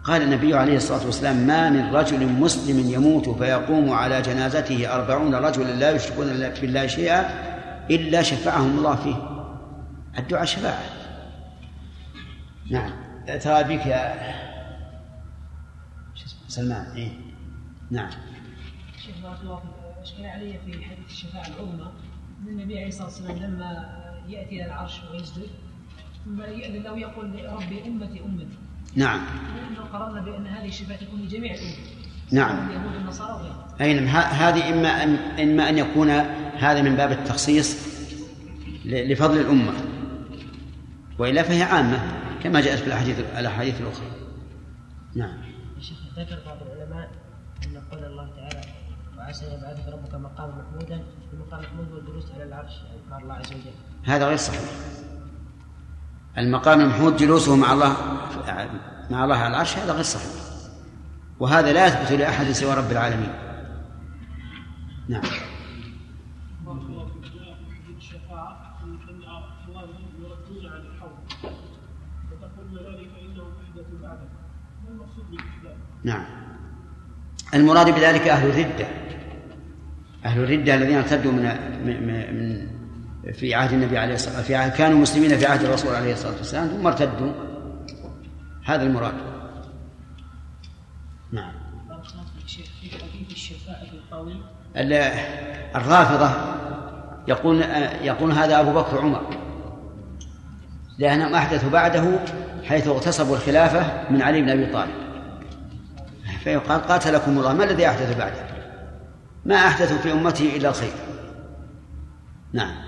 [0.06, 5.72] قال النبي عليه الصلاة والسلام ما من رجل مسلم يموت فيقوم على جنازته أربعون رجلا
[5.72, 6.28] لا يشركون
[6.62, 7.22] بالله شيئا
[7.90, 9.16] إلا شفعهم الله فيه.
[10.20, 10.84] الدعاء شفاعة.
[12.72, 12.92] نعم.
[13.40, 14.36] ترى بك يا
[16.48, 16.86] سلمان.
[16.96, 17.12] إيه؟
[17.92, 18.10] نعم.
[19.06, 19.86] شيخ بارك الله فيك.
[20.02, 21.92] اشكال علي في حديث الشفاعه العظمى
[22.44, 23.70] ان النبي عليه الصلاة والسلام لما
[24.28, 25.50] يأتي إلى العرش ويسجد
[26.26, 28.65] ثم يأذن له يقول ربي أمتي أمتي.
[28.96, 29.22] نعم.
[29.56, 31.76] لأنه قررنا بأن هذه الشفاعة تكون لجميع الأمة.
[32.32, 32.70] نعم.
[32.70, 34.08] اليهود والنصارى وغيرهم أي نعم.
[34.16, 36.10] هذه إما أن إما أن يكون
[36.58, 37.96] هذا من باب التخصيص
[38.86, 39.74] لفضل الأمة.
[41.20, 42.00] وإلا فهي عامة
[42.44, 44.08] كما جاءت في الأحاديث الأحاديث الأخرى.
[45.16, 45.38] نعم.
[45.82, 47.10] شيخ ذكر بعض العلماء
[47.66, 48.62] أن قول الله تعالى
[49.18, 52.74] وعسى يبعثك ربك مقاما محمودا المقام محمود هو الجلوس على العرش
[53.10, 53.74] مع الله عز وجل.
[54.04, 54.62] هذا غير صحيح.
[56.38, 57.96] المقام المحمود جلوسه مع الله
[59.10, 60.32] مع الله على العرش هذا غير صحيح.
[61.40, 63.34] وهذا لا يثبت لأحد سوى رب العالمين.
[65.10, 65.22] نعم.
[76.04, 76.26] نعم.
[77.54, 78.88] المراد بذلك أهل الردة.
[80.26, 81.44] أهل الردة الذين ارتدوا من
[81.86, 82.75] من
[83.34, 86.38] في عهد النبي عليه الصلاة والسلام في عهد كانوا مسلمين في عهد الرسول عليه الصلاة
[86.38, 87.32] والسلام ثم ارتدوا.
[88.66, 89.14] هذا المراد.
[91.32, 91.54] نعم.
[95.76, 96.30] الرافضة
[97.28, 97.62] يقول
[98.02, 99.38] يقول هذا أبو بكر عمر
[100.98, 102.20] لأنهم أحدثوا بعده
[102.64, 105.06] حيث اغتصبوا الخلافة من علي بن أبي طالب.
[106.44, 108.46] فيقال قاتلكم الله ما الذي أحدث بعده؟
[109.46, 110.94] ما أحدث في أمته إلا الخير.
[112.54, 112.85] نعم.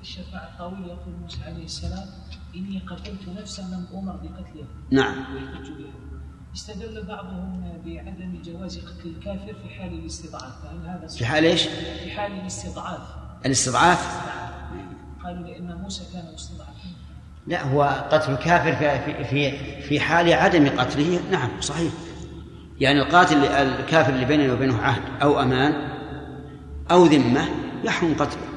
[0.00, 2.06] الشفاعة الطويل يقول موسى عليه السلام
[2.56, 4.66] إني قتلت نفسا لم أمر بقتلها.
[4.90, 5.34] نعم.
[5.34, 5.92] ويحج بها.
[6.54, 10.62] استدل بعضهم بعدم جواز قتل الكافر في حال الاستضعاف.
[10.62, 11.62] فهل هذا في حال إيش؟
[12.02, 13.00] في حال الاستضعاف.
[13.46, 14.30] الاستضعاف؟
[15.24, 16.70] قالوا لأن موسى كان مستضعفا.
[17.46, 17.82] لا هو
[18.12, 21.20] قتل الكافر في في في حال عدم قتله.
[21.30, 21.92] نعم صحيح.
[22.80, 25.90] يعني القاتل الكافر اللي بيننا وبينه عهد أو أمان
[26.90, 27.48] أو ذمة
[27.84, 28.49] يحرم قتله.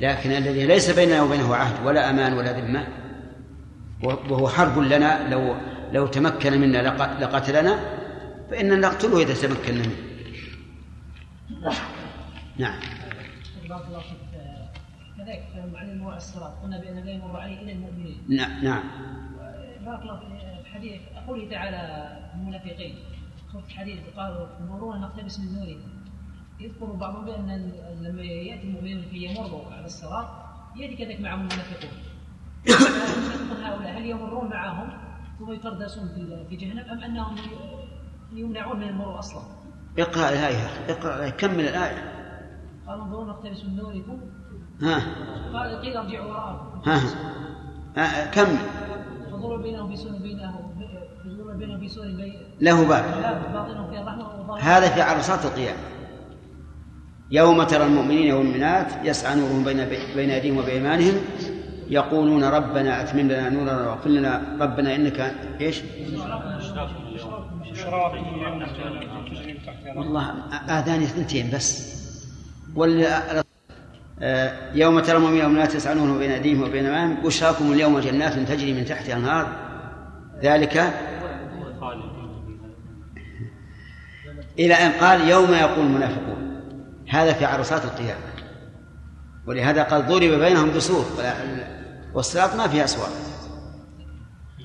[0.00, 2.86] لكن الذي ليس بيننا وبينه عهد ولا أمان ولا ذمة
[4.02, 5.54] وهو حرب لنا لو
[5.92, 7.78] لو تمكن منا لق- لقتلنا
[8.50, 9.96] فإننا نقتله إذا تمكن منه
[12.58, 12.80] نعم.
[13.68, 14.16] بارك الله فيك.
[15.18, 15.42] كذلك
[15.74, 18.18] عن الموع الصراط قلنا بأن لا يمر عليه إلا المؤمنين.
[18.28, 18.82] نعم نعم.
[19.86, 21.80] بارك الله في حديث قوله تعالى
[22.34, 22.94] المنافقين
[23.68, 25.99] الحديث قالوا مرون نقتبس من نورهم.
[26.60, 30.26] يذكر بعضهم ال- لما يأتي المؤمنون في يمروا على الصراط
[30.76, 31.90] يأتي كذلك معهم المنافقون.
[33.64, 34.88] هؤلاء هل يمرون معهم
[35.38, 39.18] ثم يقردسون في في جهنم أم أنهم ي- يمنعون من المرور
[40.28, 42.12] الآية يا أخي اقرأ الآية كمل الآية؟
[42.86, 44.20] قالوا انظروا نقتبس من نوركم.
[44.82, 45.00] ها.
[45.52, 46.90] قال قيل ارجعوا وراءكم.
[46.90, 47.00] ها.
[47.96, 48.58] ها كمل
[49.32, 50.70] انظروا بينهم بسور بينهم
[51.26, 52.04] انظروا بينهم بسور
[52.60, 53.04] له باب.
[54.62, 55.78] هذا في عرصات القيامة.
[57.30, 61.14] يوم ترى المؤمنين والمؤمنات يسعى نورهم بين بين أيديهم وبأيمانهم
[61.90, 64.90] يقولون ربنا أتمم لنا نورنا واغفر لنا ربنا
[69.46, 70.34] من تحتها والله
[70.68, 72.00] آذاني اثنتين بس.
[72.76, 73.06] وال
[74.22, 78.72] آه، يوم ترى المؤمنين والمؤمنات يسعى نورهم بين أيديهم وبين أيمانهم بشراكم اليوم جنات تجري
[78.72, 79.46] من تحتها الأنهار.
[80.42, 80.94] ذلك
[84.58, 86.49] إلى أن قال يوم يقول المنافقون.
[87.10, 88.20] هذا في عرصات القيامة.
[89.46, 91.04] ولهذا قال ضرب بينهم بسور
[92.14, 93.10] والصراط ما فيها أسوار.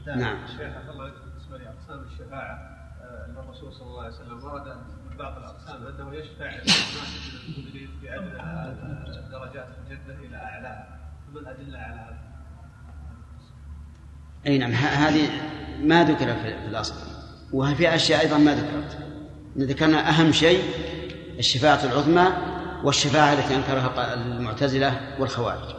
[0.08, 0.38] نعم.
[0.48, 4.68] شيخ الله يكرمك بالنسبة لاقسام الشفاعة آه، أن الرسول صلى الله عليه وسلم ورد
[5.10, 11.96] من بعض الأقسام أنه يشفع المؤمنين في أدنى درجات الجنة إلى اعلاها فما الأدلة على
[11.96, 12.18] هذا؟
[14.48, 15.30] أي نعم هذه
[15.82, 16.96] ما ذكر في في الأصل.
[17.54, 18.98] وفي أشياء أيضا ما ذكرت.
[19.58, 20.64] ذكرنا أهم شيء
[21.40, 22.28] الشفاعة العظمى
[22.84, 25.76] والشفاعة التي أنكرها ق- المعتزلة والخوارج.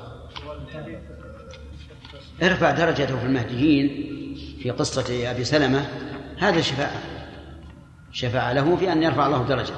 [2.43, 3.89] ارفع درجته في المهديين
[4.63, 5.85] في قصة أبي سلمة
[6.39, 7.01] هذا الشفاعه
[8.13, 9.75] شفاعة له في أن يرفع الله درجته.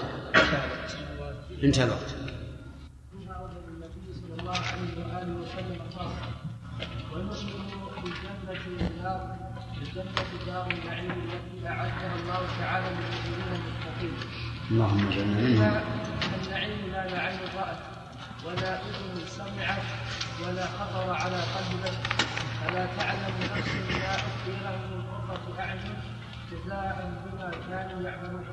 [1.64, 2.14] انتهى الوقت.
[14.70, 15.80] اللهم اجعلنا منهم
[16.44, 17.80] النعيم لا عين رأت
[18.46, 19.82] ولا أذن سمعت
[20.42, 22.04] ولا خطر على قلب بشر
[22.60, 25.96] فلا تعلم نفس ما أخفي لهم من قرة أعين
[26.50, 28.46] جزاء بما كانوا يعملون.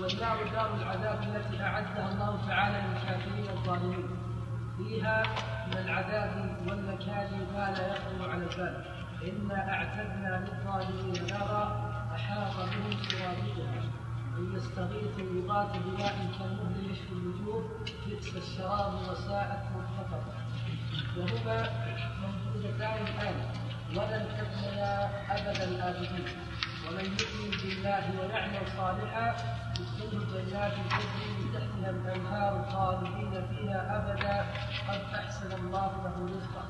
[0.00, 4.08] والنار دار العذاب التي أعدها الله تعالى للكافرين الظالمين.
[4.78, 5.22] فيها
[5.66, 8.84] من العذاب والمكان ما لا يخطر على البال.
[9.28, 11.64] إنا أعتدنا للظالمين نارا
[12.14, 13.97] أحاط بهم سرادقها
[14.38, 17.64] إن يستغيثوا يغاث بماء كالمهل يشفي الوجوه
[18.06, 20.34] بئس الشراب وساءت مرتفقة
[21.16, 21.68] وهما
[22.20, 23.36] موجودتان الآن.
[23.96, 26.28] ولن تبنيا أبد الآبدين.
[26.84, 29.26] ومن يؤمن بالله ويعمل صالحا
[29.78, 34.36] يدخله جنات تجري من تحتها الأنهار خالدين فيها أبدا.
[34.88, 36.64] قد أحسن الله له رزقا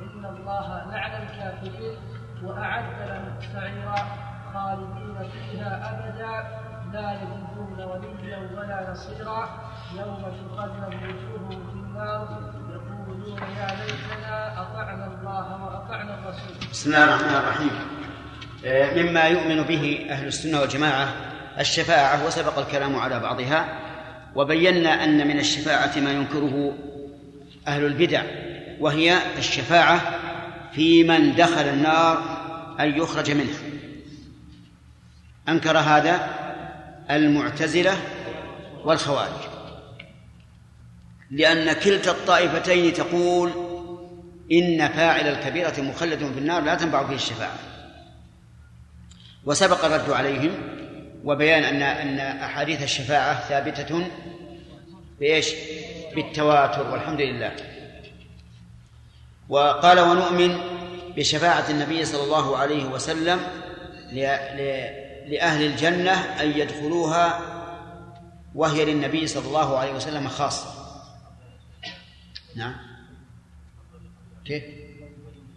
[0.00, 1.96] إن الله لعن الكافرين
[2.42, 4.00] وأعد لهم سعيرا
[4.54, 6.63] خالدين فيها أبدا.
[6.94, 9.48] لا يجدون وليا ولا نصيرا.
[9.98, 12.52] يوم تقلب وجوههم في النار.
[12.70, 16.70] يقولون يا ليتنا أطعنا الله وأطعنا الرسول.
[16.70, 17.70] بسم الله الرحمن الرحيم.
[18.64, 21.08] آه، مما يؤمن به أهل السنة والجماعة
[21.58, 23.78] الشفاعة وسبق الكلام على بعضها
[24.34, 26.72] وبينا أن من الشفاعة ما ينكره
[27.68, 28.22] أهل البدع
[28.80, 30.00] وهي الشفاعة
[30.72, 32.22] في من دخل النار
[32.80, 33.58] أن يخرج منها.
[35.48, 36.43] أنكر هذا؟
[37.10, 37.96] المعتزلة
[38.84, 39.40] والخوارج.
[41.30, 43.50] لأن كلتا الطائفتين تقول
[44.52, 47.58] إن فاعل الكبيرة مخلد في النار لا تنفع فيه الشفاعة.
[49.44, 50.50] وسبق الرد عليهم
[51.24, 54.06] وبيان أن أن أحاديث الشفاعة ثابتة
[55.20, 55.54] بإيش؟
[56.14, 57.52] بالتواتر والحمد لله.
[59.48, 60.58] وقال ونؤمن
[61.16, 63.40] بشفاعة النبي صلى الله عليه وسلم
[65.26, 67.40] لأهل الجنة أن يدخلوها
[68.54, 70.66] وهي للنبي صلى الله عليه وسلم خاصة.
[72.56, 72.74] نعم.
[74.44, 74.64] كيف؟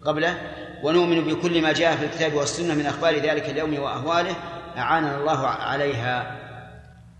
[0.04, 0.40] قبله
[0.82, 4.36] ونؤمن بكل ما جاء في الكتاب والسنة من أخبار ذلك اليوم وأهواله
[4.76, 6.38] أعاننا الله عليها.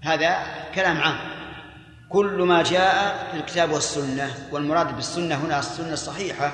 [0.00, 0.36] هذا
[0.74, 1.38] كلام عام.
[2.08, 6.52] كل ما جاء في الكتاب والسنة والمراد بالسنة هنا السنة الصحيحة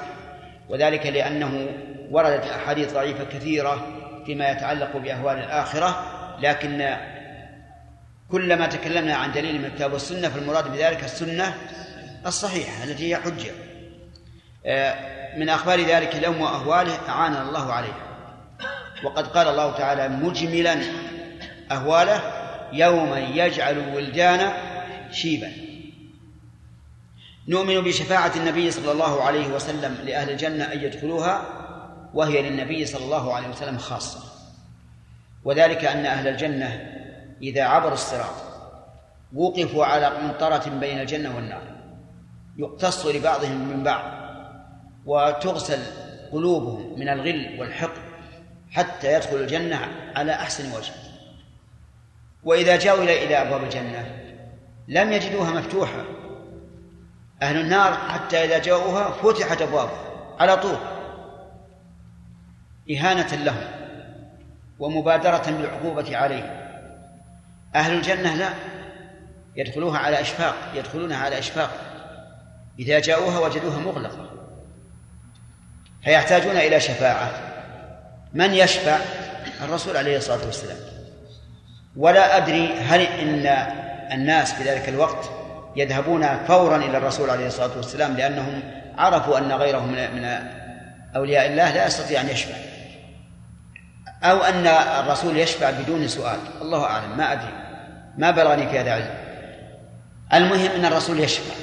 [0.68, 1.68] وذلك لأنه
[2.10, 3.93] وردت أحاديث ضعيفة كثيرة
[4.26, 6.04] فيما يتعلق بأهوال الآخرة
[6.40, 6.96] لكن
[8.30, 11.54] كلما تكلمنا عن دليل من الكتاب والسنة فالمراد بذلك السنة
[12.26, 13.52] الصحيحة التي هي حجة.
[14.66, 18.04] آه، من أخبار ذلك اليوم وأهواله أعاننا الله عليها
[19.04, 20.76] وقد قال الله تعالى مجملا
[21.70, 22.20] أهواله
[22.72, 24.52] يوما يجعل الولدان
[25.12, 25.52] شيبا.
[27.48, 31.63] نؤمن بشفاعة النبي صلى الله عليه وسلم لأهل الجنة أن يدخلوها
[32.14, 34.20] وهي للنبي صلى الله عليه وسلم خاصة.
[35.44, 36.94] وذلك أن أهل الجنة
[37.42, 38.34] إذا عبروا الصراط
[39.34, 41.62] وقفوا على قنطرة بين الجنة والنار
[42.56, 44.04] يقتص لبعضهم من بعض
[45.06, 45.78] وتغسل
[46.32, 48.02] قلوبهم من الغل والحقد
[48.70, 49.78] حتى يدخل الجنة
[50.16, 50.92] على أحسن وجه.
[52.44, 54.06] وإذا جاءوا إلى أبواب الجنة
[54.88, 56.04] لم يجدوها مفتوحة.
[57.42, 60.04] أهل النار حتى إذا جاءوها فتحت أبوابها
[60.40, 60.76] على طول.
[62.90, 63.64] إهانة لهم
[64.78, 66.50] ومبادرة بالعقوبة عليهم.
[67.74, 68.48] أهل الجنة لا
[69.56, 71.70] يدخلوها على إشفاق يدخلونها على إشفاق.
[72.78, 74.30] إذا جاءوها وجدوها مغلقة.
[76.04, 77.30] فيحتاجون إلى شفاعة.
[78.32, 78.98] من يشفع؟
[79.62, 80.76] الرسول عليه الصلاة والسلام.
[81.96, 83.46] ولا أدري هل إن
[84.12, 85.30] الناس في ذلك الوقت
[85.76, 88.62] يذهبون فورا إلى الرسول عليه الصلاة والسلام لأنهم
[88.98, 90.48] عرفوا أن غيره من من
[91.16, 92.54] أولياء الله لا يستطيع أن يشفع.
[94.22, 96.38] أو أن الرسول يشفع بدون سؤال.
[96.62, 97.52] الله أعلم ما أدري.
[98.18, 99.14] ما بلغني في هذا علم
[100.32, 101.54] المهم أن الرسول يشفع.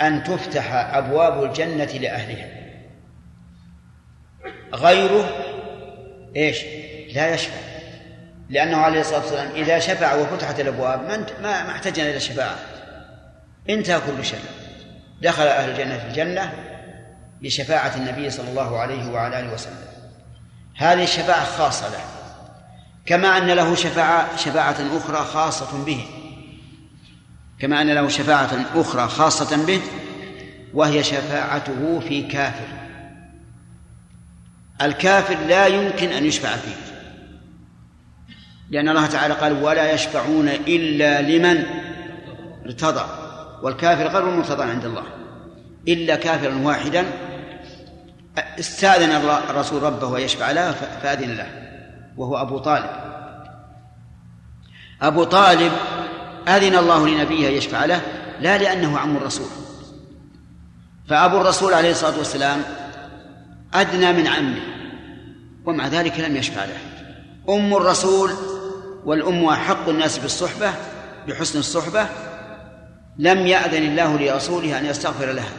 [0.00, 2.48] أن تفتح أبواب الجنة لأهلها.
[4.74, 5.28] غيره
[6.36, 6.64] إيش؟
[7.14, 7.60] لا يشفع.
[8.50, 12.56] لأنه عليه الصلاة والسلام إذا شفع وفتحت الأبواب ما ما احتجنا إلى الشفاعة.
[13.70, 14.40] انتهى كل شيء.
[15.22, 16.52] دخل أهل الجنة في الجنة
[17.40, 19.84] بشفاعة النبي صلى الله عليه وعلى آله وسلم.
[20.74, 22.04] هذه الشفاعة خاصة له.
[23.06, 26.06] كما أن له شفاعة شفاعة أخرى خاصة به.
[27.58, 29.80] كما أن له شفاعة أخرى خاصة به
[30.74, 32.66] وهي شفاعته في كافر.
[34.82, 36.76] الكافر لا يمكن أن يشفع فيه.
[38.70, 41.64] لأن الله تعالى قال ولا يشفعون إلا لمن
[42.66, 43.04] ارتضى.
[43.62, 45.04] والكافر غير مرتضى عند الله.
[45.88, 47.04] إلا كافرا واحدا
[48.38, 49.10] استأذن
[49.50, 50.72] الرسول ربه يشفع له
[51.02, 51.46] فأذن له
[52.16, 52.90] وهو أبو طالب.
[55.02, 55.72] أبو طالب
[56.48, 58.00] أذن الله لنبيه يشفع له
[58.40, 59.46] لا لأنه عم الرسول.
[61.08, 62.62] فأبو الرسول عليه الصلاة والسلام
[63.74, 64.60] أدنى من عمه
[65.64, 66.78] ومع ذلك لم يشفع له.
[67.48, 68.30] أم الرسول
[69.04, 70.72] والأم أحق الناس بالصحبة
[71.28, 72.06] بحسن الصحبة
[73.18, 75.52] لم يأذن الله لرسوله أن يستغفر لها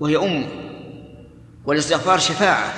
[0.00, 0.67] وهي أمه
[1.68, 2.72] والاستغفار شفاعة.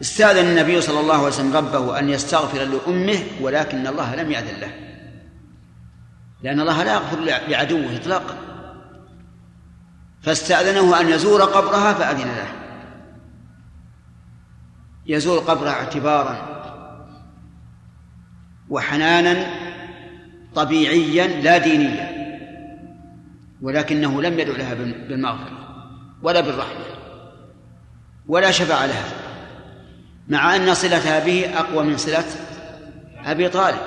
[0.00, 4.70] استأذن النبي صلى الله عليه وسلم ربه أن يستغفر لأمه ولكن الله لم يأذن له.
[6.42, 8.36] لأن الله لا يغفر لعدوه إطلاقا.
[10.22, 12.48] فاستأذنه أن يزور قبرها فأذن له.
[15.06, 16.56] يزور قبرها اعتبارا
[18.68, 19.46] وحنانا
[20.54, 22.16] طبيعيا لا دينيا
[23.62, 25.58] ولكنه لم يدع لها بالمغفرة
[26.22, 26.95] ولا بالرحمة.
[28.28, 29.04] ولا شفع لها
[30.28, 32.24] مع أن صلتها به أقوى من صلة
[33.24, 33.78] أبي طالب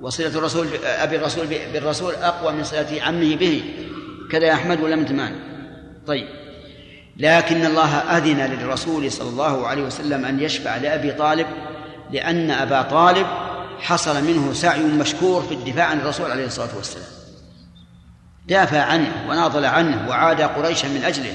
[0.00, 3.62] وصلة الرسول أبي الرسول بالرسول أقوى من صلة عمه به
[4.30, 5.32] كذا يا أحمد ولم تمان
[6.06, 6.28] طيب.
[7.16, 11.46] لكن الله أذن للرسول صلى الله عليه وسلم أن يشفع لأبي طالب
[12.10, 13.26] لأن أبا طالب
[13.80, 17.06] حصل منه سعي مشكور في الدفاع عن الرسول عليه الصلاة والسلام.
[18.48, 21.34] دافع عنه وناضل عنه وعاد قريشا من أجله.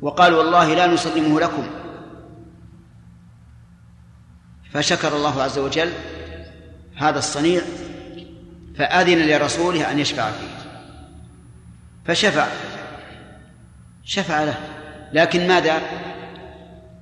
[0.00, 1.66] وقال والله لا نسلمه لكم.
[4.72, 5.92] فشكر الله عز وجل
[6.96, 7.62] هذا الصنيع
[8.78, 10.48] فأذن لرسوله أن يشفع فيه.
[12.06, 12.46] فشفع.
[14.04, 14.58] شفع له.
[15.12, 15.80] لكن ماذا؟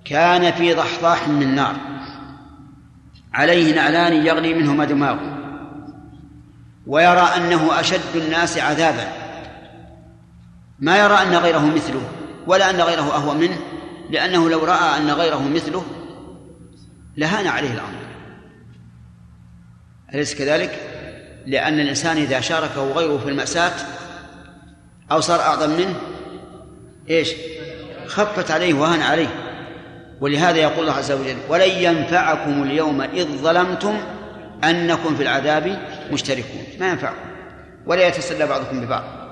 [0.04, 1.76] كان في ضحضاح من نار
[3.34, 5.38] عليه نعلان يغلي منهما دماغه
[6.86, 9.12] ويرى أنه أشد الناس عذابا.
[10.78, 12.02] ما يرى أن غيره مثله.
[12.46, 13.58] ولا أن غيره أهوى منه
[14.10, 15.84] لأنه لو رأى أن غيره مثله
[17.16, 18.04] لهان عليه الأمر
[20.14, 20.78] أليس كذلك؟
[21.46, 23.72] لأن الإنسان إذا شاركه غيره في المأساة
[25.12, 25.94] أو صار أعظم منه
[27.10, 27.32] إيش؟
[28.06, 29.28] خفت عليه وهان عليه
[30.20, 33.96] ولهذا يقول الله عز وجل ولن ينفعكم اليوم إذ ظلمتم
[34.64, 35.78] أنكم في العذاب
[36.12, 37.28] مشتركون ما ينفعكم
[37.86, 39.23] ولا يتسلى بعضكم ببعض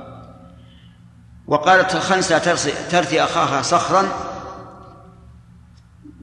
[1.53, 2.39] وقالت الخنسة
[2.91, 4.09] ترثي أخاها صخرا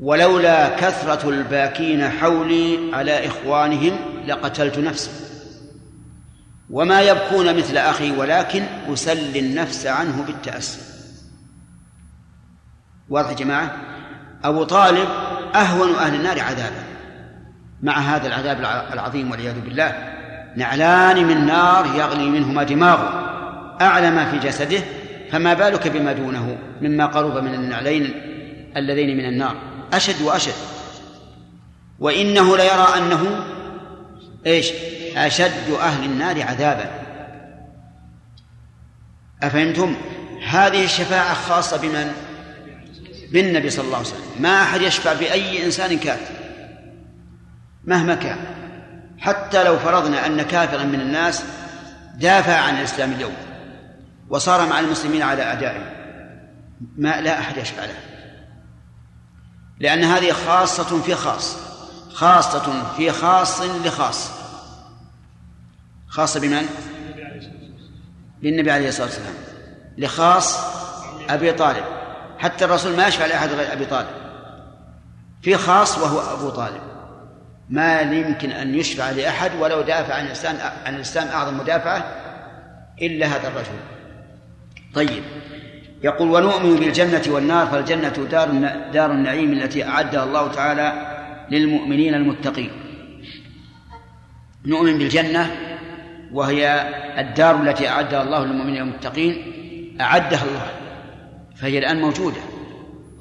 [0.02, 3.92] ولولا كثرة الباكين حولي على إخوانهم
[4.26, 5.10] لقتلت نفسي.
[6.70, 8.64] وما يبكون مثل أخي ولكن
[8.94, 10.80] أسلي النفس عنه بالتأسي.
[13.10, 13.76] واضح يا جماعة؟
[14.44, 15.10] أبو طالب
[15.56, 16.84] أهون أهل النار عذابا.
[17.82, 18.60] مع هذا العذاب
[18.94, 20.14] العظيم والعياذ بالله
[20.56, 23.26] نعلان من نار يغلي منهما دماغه.
[23.82, 24.84] أعلى ما في جسده
[25.32, 28.14] فما بالك بما دونه مما قرب من النعلين
[28.78, 29.56] اللذين من النار؟
[29.94, 30.54] أشد وأشد.
[32.00, 33.46] وإنه ليرى أنه
[34.46, 34.72] إيش؟
[35.16, 36.92] أشد أهل النار عذابا.
[39.44, 39.96] أفهمتم؟
[40.48, 42.12] هذه الشفاعة خاصة بمن؟
[43.32, 44.22] بالنبي صلى الله عليه وسلم.
[44.40, 46.36] ما أحد يشفع بأي إنسان كافر.
[47.86, 48.38] مهما كان.
[49.20, 51.44] حتى لو فرضنا أن كافرا من الناس
[52.16, 53.49] دافع عن الإسلام اليوم.
[54.30, 56.00] وصار مع المسلمين على أعدائه
[56.98, 57.96] ما لا أحد يشفع له.
[59.80, 61.58] لأن هذه خاصة في خاص.
[62.14, 64.32] خاصة في خاص لخاص.
[66.08, 66.66] خاصة بمن؟
[68.42, 69.34] بالنبي عليه الصلاة والسلام.
[69.98, 70.60] لخاص
[71.30, 71.84] أبي طالب.
[72.38, 74.08] حتى الرسول ما يشفع لأحد غير أبي طالب.
[75.42, 76.82] في خاص وهو أبو طالب.
[77.70, 80.56] ما يمكن أن يشفع لأحد ولو دافع عن الإسلام
[80.86, 81.98] عن الإسلام أعظم مدافعة
[83.02, 83.99] إلا هذا الرجل.
[84.94, 85.24] طيب.
[86.04, 88.50] يقول ونؤمن بالجنة والنار فالجنة دار
[88.94, 90.94] دار النعيم التي أعدها الله تعالى
[91.52, 92.72] للمؤمنين المتقين.
[94.66, 95.52] نؤمن بالجنة
[96.34, 96.88] وهي
[97.18, 99.54] الدار التي أعدها الله للمؤمنين المتقين
[100.02, 100.68] أعدها الله
[101.56, 102.42] فهي الآن موجودة.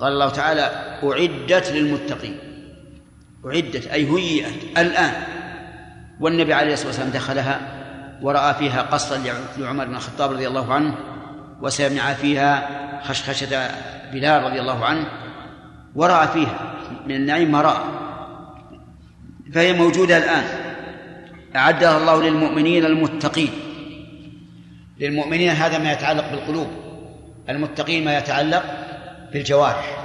[0.01, 0.71] قال الله تعالى
[1.05, 2.37] أعدت للمتقين.
[3.47, 5.12] أعدت أي هيئت الآن.
[6.21, 7.61] والنبي عليه الصلاة والسلام دخلها
[8.23, 9.19] ورأى فيها قصرا
[9.59, 10.95] لعمر بن الخطاب رضي الله عنه
[11.61, 12.69] وسمع فيها
[13.05, 13.71] خشخشة
[14.13, 15.07] بلال رضي الله عنه
[15.95, 16.75] ورأى فيها
[17.07, 17.85] من النعيم ما رأى.
[19.55, 20.45] فهي موجودة الآن.
[21.57, 23.51] أعدها الله للمؤمنين المتقين.
[25.01, 26.69] للمؤمنين هذا ما يتعلق بالقلوب
[27.49, 28.65] المتقين ما يتعلق
[29.33, 30.05] بالجوارح.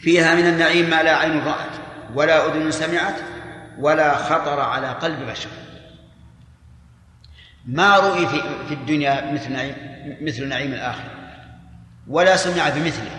[0.00, 1.70] فيها من النعيم ما لا عين رأت
[2.14, 3.14] ولا أذن سمعت
[3.78, 5.50] ولا خطر على قلب بشر.
[7.66, 9.74] ما رؤي في, في الدنيا مثل نعيم
[10.20, 11.10] مثل نعيم الآخرة
[12.08, 13.10] ولا سمع بمثله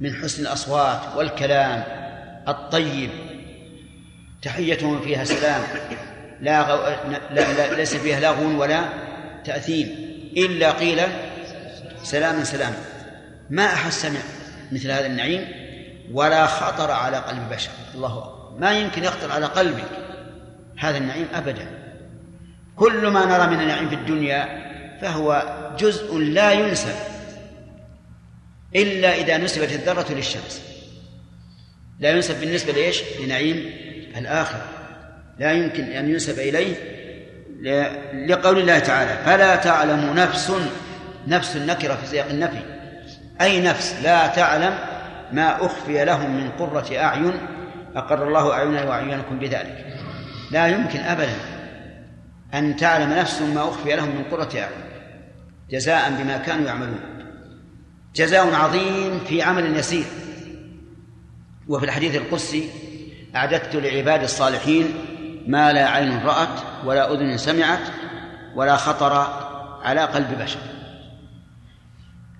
[0.00, 1.84] من حسن الأصوات والكلام
[2.48, 3.10] الطيب.
[4.42, 5.62] تحيتهم فيها سلام
[6.40, 6.96] لا, غو...
[7.30, 8.84] لا, لا ليس فيها لغو ولا
[9.44, 9.86] تأثيم
[10.36, 11.00] إلا قيل
[12.02, 12.72] سلام سلام
[13.50, 14.20] ما أحد سمع
[14.72, 15.48] مثل هذا النعيم
[16.12, 17.70] ولا خطر على قلب بشر.
[17.94, 18.58] الله أكبر.
[18.58, 19.88] ما يمكن يخطر على قلبك
[20.78, 21.77] هذا النعيم أبدا.
[22.78, 24.48] كل ما نرى من النعيم في الدنيا
[25.00, 25.42] فهو
[25.78, 26.94] جزء لا ينسب
[28.76, 30.62] إلا إذا نسبت الذرة للشمس.
[32.00, 33.70] لا ينسب بالنسبة لإيش؟ لنعيم
[34.16, 34.64] الآخرة.
[35.38, 36.74] لا يمكن أن ينسب إليه
[38.26, 40.52] لقول الله تعالى فلا تعلم نفس
[41.26, 42.60] نفس النكرة في سياق النفي.
[43.40, 44.78] أي نفس؟ لا تعلم
[45.32, 47.32] ما أخفي لهم من قرة أعين
[47.96, 49.86] أقر الله أعيننا وأعينكم بذلك.
[50.50, 51.57] لا يمكن أبدا.
[52.54, 54.88] أن تعلم نفس ما أخفي لهم من قرة أعين
[55.70, 57.00] جزاء بما كانوا يعملون.
[58.14, 60.04] جزاء عظيم في عمل يسير.
[61.68, 62.70] وفي الحديث القدسي
[63.36, 64.94] أعددت لعباد الصالحين
[65.46, 67.80] ما لا عين رأت ولا أذن سمعت
[68.54, 69.12] ولا خطر
[69.82, 70.60] على قلب بشر.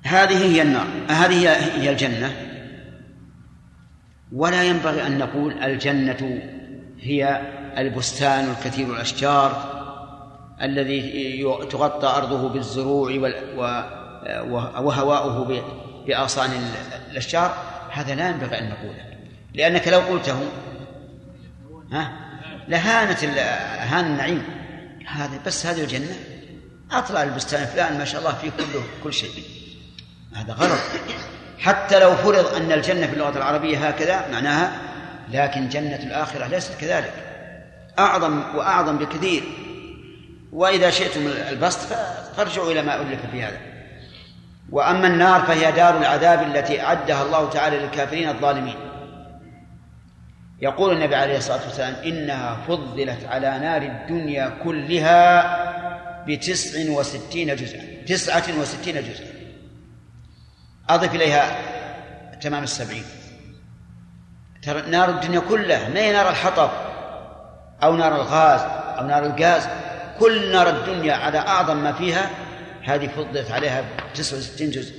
[0.02, 1.48] هذه هي النار هذه
[1.82, 2.32] هي الجنة.
[4.32, 6.42] ولا ينبغي أن نقول الجنة
[7.00, 7.40] هي
[7.78, 9.78] البستان الكثير الأشجار
[10.62, 13.32] الذي تغطى أرضه بالزروع
[14.80, 15.62] وهواؤه
[16.06, 16.50] بأغصان
[17.11, 17.54] الأشجار
[17.90, 19.04] هذا لا ينبغي أن نقوله
[19.54, 20.48] لأنك لو قلته
[21.92, 22.12] ها؟
[22.68, 24.42] لهانت هان النعيم.
[25.06, 26.16] هذا بس هذه الجنة.
[26.92, 29.30] أطلع البستان فلان ما شاء الله فيه كله كل شيء.
[30.34, 30.80] هذا غلط
[31.59, 34.72] حتى لو فرض أن الجنة في اللغة العربية هكذا معناها
[35.32, 37.12] لكن جنة الآخرة ليست كذلك.
[37.98, 39.42] أعظم وأعظم بكثير.
[40.53, 41.78] وإذا شئتم البسط
[42.36, 43.59] فارجعوا إلى ما ألف في هذا.
[44.70, 48.76] وأما النار فهي دار العذاب التي أعدها الله تعالى للكافرين الظالمين.
[50.61, 58.44] يقول النبي عليه الصلاة والسلام إنها فضلت على نار الدنيا كلها بتسع وستين جزءا تسعة
[58.61, 59.26] وستين جزءا.
[60.88, 61.59] أضف إليها
[62.40, 63.05] تمام السبعين.
[64.62, 66.70] ترى نار الدنيا كلها ما هي نار الحطب
[67.82, 68.61] أو نار الغاز
[68.99, 69.68] أو نار الغاز؟
[70.20, 72.30] كل نار الدنيا على أعظم ما فيها
[72.82, 74.94] هذه فضلت عليها 69 جزء.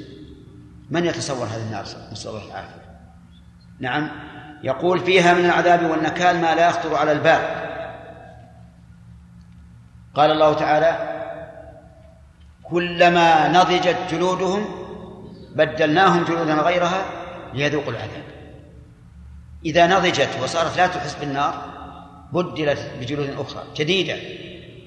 [0.90, 2.82] من يتصور هذه النار؟ نسأل الله العافية.
[3.80, 4.10] نعم.
[4.64, 7.42] يقول فيها من العذاب والنكال ما لا يخطر على البال.
[10.16, 11.20] قال الله تعالى
[12.64, 14.66] كلما نضجت جلودهم
[15.56, 17.06] بدلناهم جلودا غيرها
[17.54, 18.24] ليذوقوا العذاب.
[19.66, 21.54] إذا نضجت وصارت لا تحس بالنار
[22.34, 24.16] بدلت بجلود أخرى جديدة.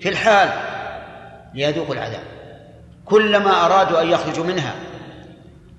[0.02, 0.48] في الحال
[1.54, 2.22] ليذوقوا العذاب.
[3.04, 4.74] كلما أرادوا أن يخرجوا منها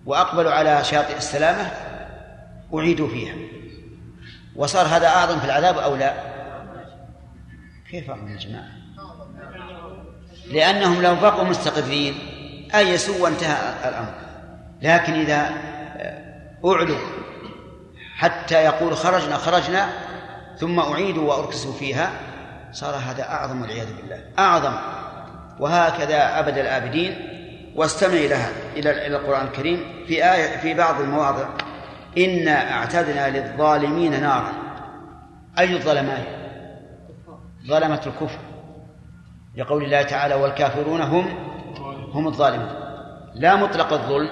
[0.06, 1.72] وأقبلوا على شاطئ السلامة
[2.74, 3.36] أعيدوا فيها.
[4.56, 6.14] وصار هذا أعظم في العذاب أو لا؟
[7.92, 8.68] كيف أعظم يا جماعة؟
[10.52, 12.16] لأنهم لو بقوا مستقرين
[12.76, 14.14] أيسوا وانتهى الأمر.
[14.82, 15.52] لكن إذا
[16.66, 16.98] أعلوا
[18.18, 19.90] حتى يقول خرجنا خرجنا
[20.58, 22.12] ثم أعيدوا وأركسوا فيها
[22.74, 24.24] صار هذا أعظم والعياذ بالله.
[24.40, 24.74] أعظم.
[25.60, 27.30] وهكذا أبد الآبدين
[27.76, 31.46] واستمع لها إلى إلى القرآن الكريم في آية في بعض المواضع.
[32.18, 34.52] إنا أعتدنا للظالمين نارا.
[35.60, 36.28] أي الظلمات؟
[37.68, 38.40] ظلمة الكفر.
[39.58, 41.26] لقول الله تعالى والكافرون هم
[42.14, 42.70] هم الظالمون.
[43.36, 44.30] لا مطلق الظلم.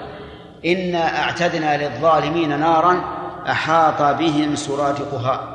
[0.66, 3.04] إنا أعتدنا للظالمين نارا
[3.50, 5.51] أحاط بهم سرادقها.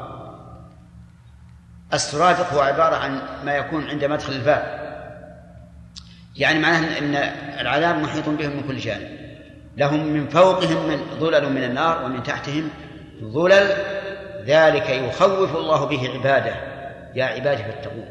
[1.93, 4.87] السرادق هو عبارة عن ما يكون عند مدخل الباب.
[6.35, 7.15] يعني معناه أن
[7.59, 9.17] العذاب محيط بهم من كل جانب.
[9.77, 12.69] لهم من فوقهم من ظلل من النار ومن تحتهم
[13.23, 13.67] ظلل.
[14.45, 16.55] ذلك يخوف الله به عباده.
[17.15, 18.05] يا عبادي فاتقون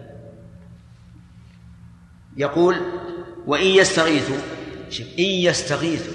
[2.37, 2.77] يقول
[3.47, 4.39] وإن يستغيثوا
[5.19, 6.15] إن يستغيثوا.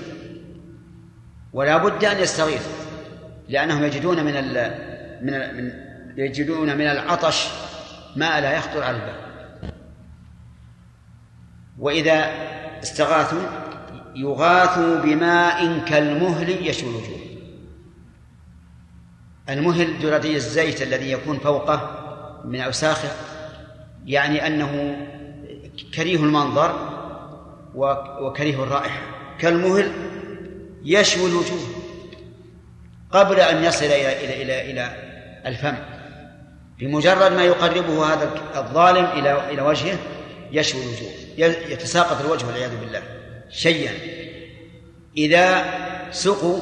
[1.53, 2.71] ولا بد أن يستغيثوا
[3.49, 4.33] لأنهم يجدون من
[5.21, 7.47] من, من يجدون من العطش
[8.15, 9.31] ما لا يخطر على البال.
[11.79, 12.31] وإذا
[12.83, 13.41] استغاثوا
[14.15, 17.19] يغاثوا بماء كالمهل يشوي الوجوه.
[19.49, 21.97] المهل جرادي الزيت الذي يكون فوقه
[22.45, 23.09] من أوساخه
[24.05, 24.97] يعني أنه
[25.95, 26.89] كريه المنظر
[28.21, 29.01] وكريه الرائحة.
[29.39, 29.91] كالمهل
[30.83, 31.59] يشوي الوجوه
[33.11, 34.95] قبل أن يصل إلى إلى إلى إلى
[35.45, 35.90] الفم.
[36.81, 39.97] بمجرد ما يقربه هذا الظالم إلى إلى وجهه
[40.51, 41.09] يشوي الوجوه
[41.71, 43.01] يتساقط الوجه والعياذ بالله
[43.49, 43.93] شيئا.
[45.17, 45.63] إذا
[46.11, 46.59] سقوا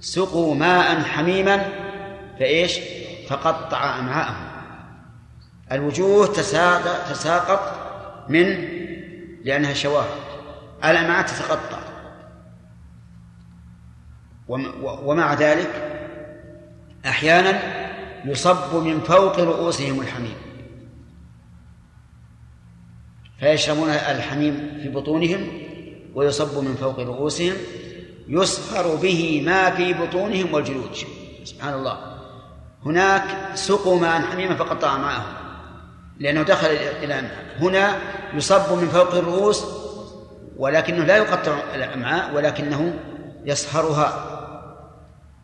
[0.00, 1.68] سقوا ماء حميما
[2.38, 2.78] فإيش؟
[3.28, 4.46] فقطع أمعاءهم.
[5.72, 6.26] الوجوه
[7.10, 7.60] تساقط
[8.28, 8.68] من
[9.44, 10.24] لأنها شواهد.
[10.84, 11.78] الأمعاء تتقطع.
[14.82, 15.70] ومع ذلك
[17.06, 17.83] أحيانا
[18.24, 20.36] يصب من فوق رؤوسهم الحميم.
[23.40, 25.48] فيشربون الحميم في بطونهم
[26.14, 27.54] ويصب من فوق رؤوسهم
[28.28, 30.90] يصهر به ما في بطونهم والجلود.
[31.44, 31.98] سبحان الله
[32.86, 35.34] هناك سقوا ماء حميما فقطع معهم.
[36.18, 37.98] لأنه دخل إلى هنا
[38.34, 39.64] يصب من فوق الرؤوس
[40.56, 42.98] ولكنه لا يقطع الأمعاء ولكنه
[43.44, 44.30] يصهرها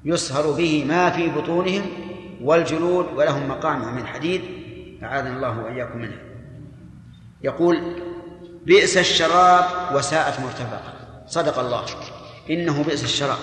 [0.04, 1.82] يصهر به ما في بطونهم
[2.42, 4.42] والجلود ولهم مقامع من حديد
[5.02, 6.18] أعاذنا الله وإياكم منه
[7.42, 7.80] يقول
[8.66, 9.64] بئس الشراب
[9.94, 10.92] وساءت مرتفقة
[11.26, 11.84] صدق الله.
[12.50, 13.38] إنه بئس الشراب.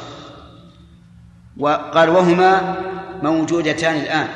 [1.57, 2.75] وقال وهما
[3.23, 4.27] موجودتان الآن.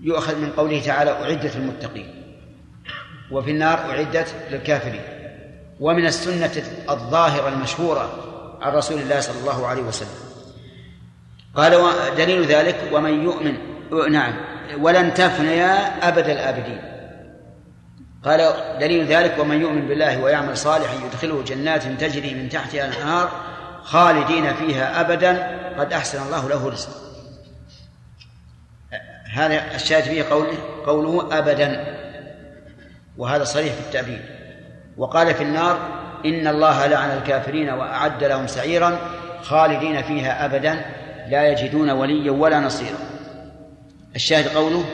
[0.00, 2.24] يؤخذ من قوله تعالى أعدت للمتقين.
[3.30, 5.02] وفي النار أعدت للكافرين.
[5.80, 8.10] ومن السنة الظاهرة المشهورة
[8.60, 10.23] عن رسول الله صلى الله عليه وسلم.
[11.56, 11.80] قال
[12.16, 13.56] دليل ذلك ومن يؤمن
[14.10, 14.34] نعم.
[14.80, 16.82] ولن تفنيا أبد الآبدين.
[18.24, 23.30] قال دليل ذلك ومن يؤمن بالله ويعمل صالحا يدخله جنات تجري من تحتها الأنهار
[23.82, 25.60] خالدين فيها أبدا.
[25.78, 26.92] قد أحسن الله له رزقا
[29.32, 31.94] هذا الشاهد فيه قوله قوله أبدا.
[33.18, 34.22] وهذا صريح في التعبير
[34.96, 35.78] وقال في النار
[36.24, 38.98] إن الله لعن الكافرين وأعد لهم سعيرا
[39.42, 40.84] خالدين فيها أبدا.
[41.28, 42.98] لا يجدون وليا ولا نصيرا.
[44.16, 44.84] الشاهد قوله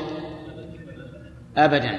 [1.56, 1.98] أبدا.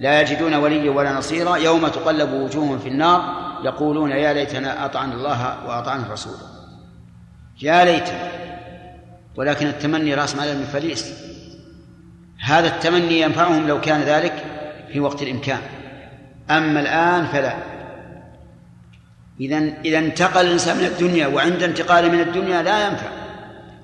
[0.00, 1.56] لا يجدون وليا ولا نصيرا.
[1.56, 6.34] يوم تقلب وجوههم في النار يقولون يا ليتنا أطعنا الله وأطعنا الرسول.
[7.62, 8.28] يا ليتنا.
[9.36, 11.12] ولكن التمني رأس مال المفاليس
[12.44, 14.44] هذا التمني ينفعهم لو كان ذلك
[14.92, 15.60] في وقت الإمكان.
[16.50, 17.56] أما الآن فلا.
[19.40, 23.21] إذا إذا انتقل الإنسان من الدنيا وعند انتقاله من الدنيا لا ينفع.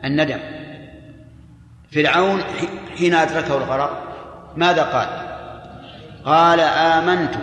[0.05, 0.39] الندم.
[1.93, 2.43] فرعون
[2.99, 4.03] حين أدركه الغرق
[4.57, 5.09] ماذا قال؟
[6.25, 7.35] قال آمنت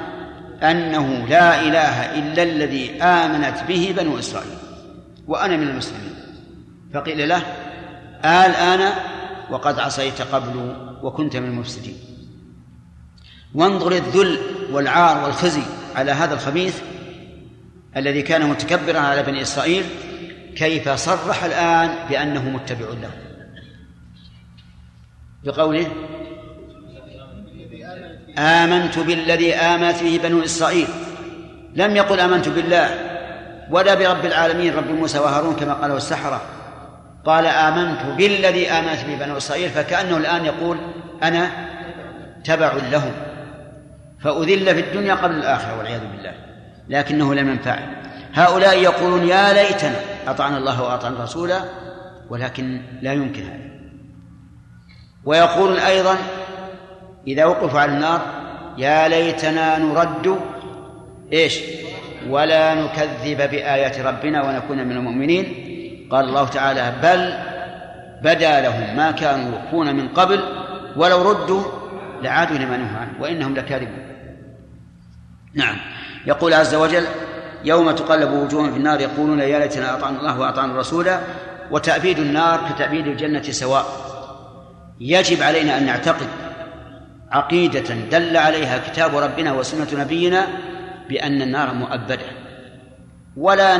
[0.63, 4.57] أنه لا إله إلا الذي آمنت به بنو إسرائيل
[5.27, 6.15] وأنا من المسلمين.
[6.93, 7.41] فقيل له
[8.25, 8.93] الآن
[9.49, 11.97] وقد عصيت قبل وكنت من المفسدين.
[13.55, 14.39] وانظر الذل
[14.71, 15.61] والعار والخزي
[15.95, 16.81] على هذا الخبيث
[17.97, 19.83] الذي كان متكبرا على بني إسرائيل
[20.55, 23.11] كيف صرح الآن بأنه متبع له.
[25.43, 25.87] بقوله
[28.37, 30.87] آمنت بالذي آمنت به بنو إسرائيل.
[31.75, 32.89] لم يقل آمنت بالله
[33.69, 36.41] ولا برب العالمين رب موسى وهارون كما قاله السحرة.
[37.25, 40.77] قال آمنت بالذي آمنت به بنو إسرائيل فكأنه الآن يقول
[41.23, 41.49] أنا
[42.43, 43.11] تبع لهم.
[44.19, 46.33] فأذل في الدنيا قبل الآخرة والعياذ بالله
[46.89, 47.79] لكنه لم ينفع.
[48.33, 51.53] هؤلاء يقولون يا ليتنا أطعنا الله وأطعنا الرسول
[52.29, 53.75] ولكن لا يمكن هذا.
[55.25, 56.17] ويقول أيضا
[57.27, 58.21] إذا وقفوا على النار
[58.77, 60.39] يا ليتنا نرد
[61.33, 61.59] إيش؟
[62.29, 65.45] ولا نكذب بآيات ربنا ونكون من المؤمنين.
[66.11, 67.33] قال الله تعالى بل
[68.21, 70.43] بدا لهم ما كانوا يخفون من قبل
[70.95, 71.63] ولو ردوا
[72.21, 74.05] لعادوا لما نهوا عنه وإنهم لكاذبون.
[75.53, 75.75] نعم.
[76.27, 77.03] يقول عز وجل
[77.65, 81.11] يوم تقلب وجوههم في النار يقولون يا ليتنا أطعنا الله وأطعنا الرسول
[81.71, 83.85] وتأبيد النار كتأبيد الجنة سواء.
[84.99, 86.27] يجب علينا أن نعتقد
[87.31, 90.47] عقيدة دل عليها كتاب ربنا وسنة نبينا
[91.09, 92.25] بأن النار مؤبدة.
[93.37, 93.79] ولا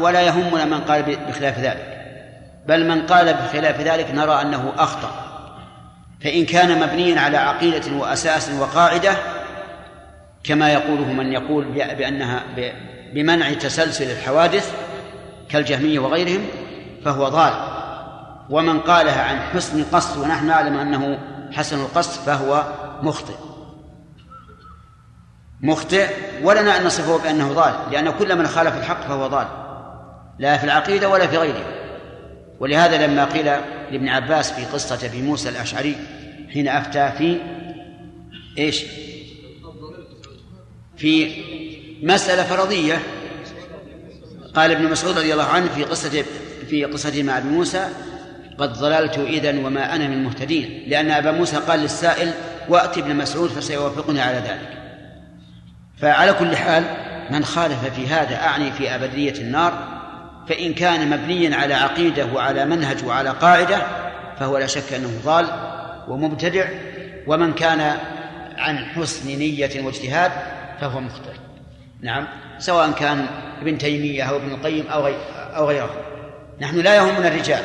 [0.00, 1.96] ولا يهمنا من قال بخلاف ذلك.
[2.66, 5.10] بل من قال بخلاف ذلك نرى أنه أخطأ.
[6.24, 9.12] فإن كان مبنيا على عقيدة وأساس وقاعدة
[10.44, 12.42] كما يقوله من يقول بأنها
[13.14, 14.74] بمنع تسلسل الحوادث
[15.48, 16.46] كالجهمية وغيرهم
[17.04, 17.52] فهو ضال.
[18.50, 21.18] ومن قالها عن حسن قصد ونحن نعلم أنه
[21.52, 22.64] حسن القصد فهو
[23.02, 23.34] مخطئ.
[25.60, 26.06] مخطئ
[26.42, 29.46] ولنا أن نصفه بأنه ضال لأن كل من خالف الحق فهو ضال
[30.38, 31.64] لا في العقيدة ولا في غيرها
[32.60, 33.44] ولهذا لما قيل
[33.90, 35.96] لابن عباس في قصة أبي موسى الأشعري
[36.52, 37.40] حين أفتى في
[38.58, 38.84] إيش؟
[40.96, 41.34] في
[42.02, 43.02] مسألة فرضية.
[44.54, 46.24] قال ابن مسعود رضي الله عنه في قصة
[46.70, 47.88] في قصته مع أبي موسى
[48.58, 50.84] قد ضللت إذا وما أنا من المهتدين.
[50.86, 52.32] لأن أبا موسى قال للسائل
[52.68, 54.76] وأتي ابن مسعود فسيوافقني على ذلك.
[56.00, 56.84] فعلى كل حال
[57.30, 59.96] من خالف في هذا أعني في أبدية النار
[60.48, 63.82] فإن كان مبنيا على عقيدة وعلى منهج وعلى قاعدة
[64.38, 65.46] فهو لا شك أنه ضال
[66.08, 66.68] ومبتدع
[67.26, 67.96] ومن كان
[68.56, 70.32] عن حسن نية واجتهاد
[70.80, 71.35] فهو مخطئ.
[72.00, 72.26] نعم
[72.58, 73.26] سواء كان
[73.60, 75.90] ابن تيمية أو ابن القيم أو أو غيره.
[76.60, 77.64] نحن لا يهمنا الرجال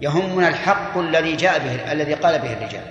[0.00, 2.84] يهمنا الحق الذي جاء به الذي قال به الرجال.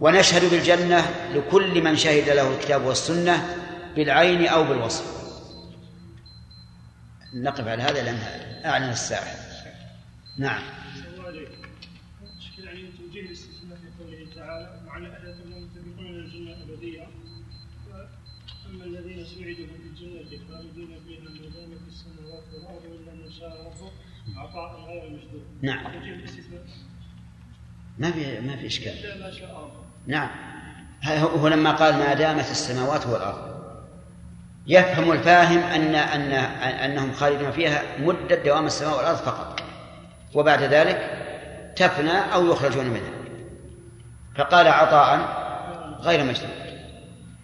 [0.00, 1.04] ونشهد بالجنة
[1.34, 3.56] لكل من شهد له الكتاب والسنة
[3.96, 5.16] بالعين أو بالوصف.
[7.34, 8.18] نقف على هذا لأن
[8.64, 9.34] أعلن الساعة
[10.38, 10.62] نعم
[12.58, 17.08] يعني توجيه الاستثناء في قوله تعالى وعلى آية المتفقون الجنة الأبدية
[18.70, 23.66] أما الذين سعدوا في الجنة خالدين فيها ما دام في السماوات والأرض إلا من شاء
[23.66, 23.90] ربه
[24.36, 25.84] عطاء غير مجدود نعم.
[27.98, 28.94] ما في ما في إشكال.
[30.06, 30.30] نعم.
[31.06, 33.56] هو لما قال ما دامت السماوات والأرض
[34.66, 39.60] يفهم الفاهم أن أن أنهم خالدون فيها مدة دوام السماء والأرض فقط.
[40.34, 41.22] وبعد ذلك
[41.76, 43.10] تفنى أو يخرجون منها.
[44.36, 45.18] فقال عطاء
[46.00, 46.66] غير مجدود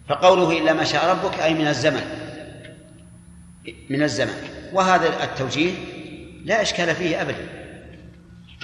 [0.09, 2.03] فقوله إلا ما شاء ربك أي من الزمن.
[3.89, 4.33] من الزمن.
[4.73, 5.73] وهذا التوجيه
[6.45, 7.62] لا إشكال فيه أبدا.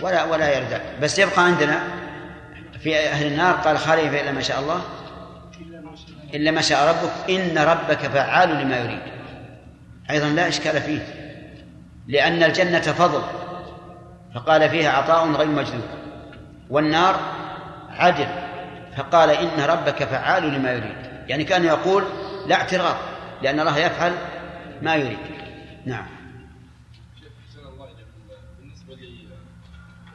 [0.02, 1.84] ولا ولا يرد بس يبقى عندنا
[2.84, 4.82] في أهل النار قال خالد إلا ما شاء الله.
[6.34, 7.30] إلا ما شاء ربك.
[7.30, 9.00] إن ربك فعال لما يريد.
[10.10, 11.00] أيضا لا إشكال فيه.
[12.08, 13.22] لأن الجنة فضل.
[14.36, 15.90] فقال فيها عطاء غير مجدود
[16.70, 17.20] والنار
[17.90, 18.28] عدل.
[18.98, 20.96] فقال إن ربك فعال لما يريد.
[21.28, 22.04] يعني كان يقول
[22.48, 22.96] لا اعتراض.
[23.42, 24.14] لأن الله يفعل
[24.82, 25.18] ما يريد.
[25.86, 26.19] نعم.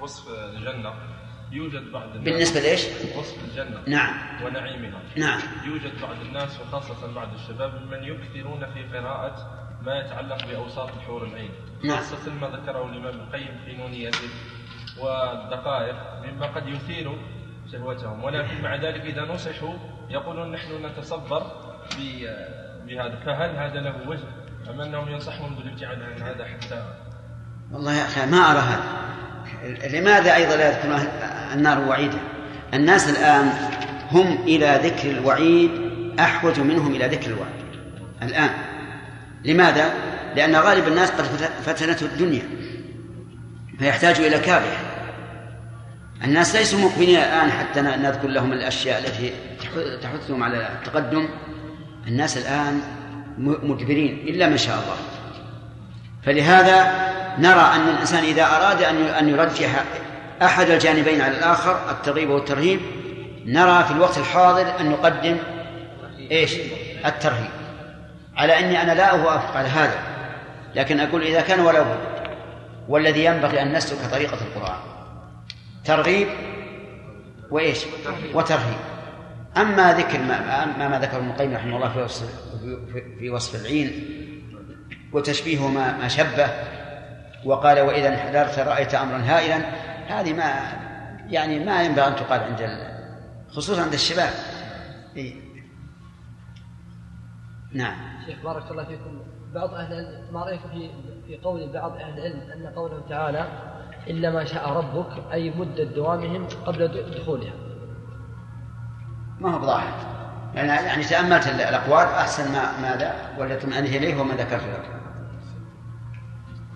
[0.00, 0.92] لوصف الجنة
[1.52, 4.44] يوجد بعض الناس بالنسبة لإيش؟ وصف الجنة نعم.
[4.44, 5.00] ونعيمها.
[5.16, 5.40] نعم.
[5.64, 11.50] يوجد بعض الناس وخاصة بعض الشباب من يكثرون في قراءة ما يتعلق بأوساط الحور العين.
[11.84, 11.96] نعم.
[11.96, 14.28] خاصة ما ذكره الإمام القيم في نونيته
[14.98, 17.18] والدقائق مما قد يثير
[17.72, 18.24] شهوتهم.
[18.24, 19.74] ولكن مع ذلك إذا نصحوا
[20.10, 21.42] يقولون نحن نتصبر
[22.86, 23.20] بهذا.
[23.26, 24.28] فهل هذا له وجه
[24.70, 26.94] أم أنهم ينصحون بالابتعاد عن هذا حتى
[27.72, 29.04] والله يا أخي ما أرى هذا.
[29.92, 31.08] لماذا أيضا لا يذكرون
[31.54, 32.18] النار وعيدا؟
[32.74, 33.52] الناس الآن
[34.10, 35.70] هم إلى ذكر الوعيد
[36.20, 37.48] أحوج منهم إلى ذكر الوعد
[38.22, 38.50] الآن.
[39.44, 39.94] لماذا؟
[40.36, 41.24] لأن غالب الناس قد
[41.66, 42.42] فتنته الدنيا
[43.78, 44.80] فيحتاج إلى كابح
[46.24, 49.32] الناس ليسوا مقبلين الآن حتى نذكر لهم الأشياء التي
[50.02, 51.28] تحثهم على التقدم.
[52.06, 52.80] الناس الآن
[53.38, 54.96] مدبرين إلا ما شاء الله.
[56.22, 59.84] فلهذا نرى أن الإنسان إذا أراد أن يرجح
[60.42, 62.80] أحد الجانبين على الآخر الترغيب والترهيب
[63.46, 65.36] نرى في الوقت الحاضر أن نقدم
[66.30, 66.56] إيش؟
[67.06, 67.50] الترهيب.
[68.36, 69.98] على أني أنا لا أوافق على هذا
[70.74, 71.98] لكن أقول إذا كان ولا بد.
[72.88, 74.78] والذي ينبغي أن نسلك طريقة القرآن.
[75.84, 76.28] ترغيب
[77.50, 77.78] وإيش؟
[78.34, 78.78] وترهيب.
[79.56, 82.26] أما ذكر ما, أما ما ذكر ابن القيم رحمه الله في وصف,
[83.18, 84.04] في وصف العين
[85.12, 86.48] وتشبيه ما, ما شبه
[87.44, 89.56] وقال وإذا انحدرت رأيت أمرا هائلا
[90.08, 90.52] هذه ما
[91.28, 92.88] يعني ما ينبغي أن تقال عند
[93.48, 94.30] خصوصا عند الشباب.
[95.16, 95.34] إيه؟
[97.72, 97.96] نعم.
[98.26, 99.20] شيخ بارك الله فيكم.
[99.54, 100.90] بعض أهل العلم ما رايكم في
[101.26, 103.46] في قول بعض أهل العلم أن قوله تعالى
[104.06, 106.88] إلا ما شاء ربك أي مده دوامهم قبل
[107.18, 107.52] دخولها
[109.40, 110.14] ما هو بظاهر.
[110.54, 114.90] يعني يعني تأملت الأقوال أحسن ما ماذا ولا تمأنه إليه وما ذكرت لك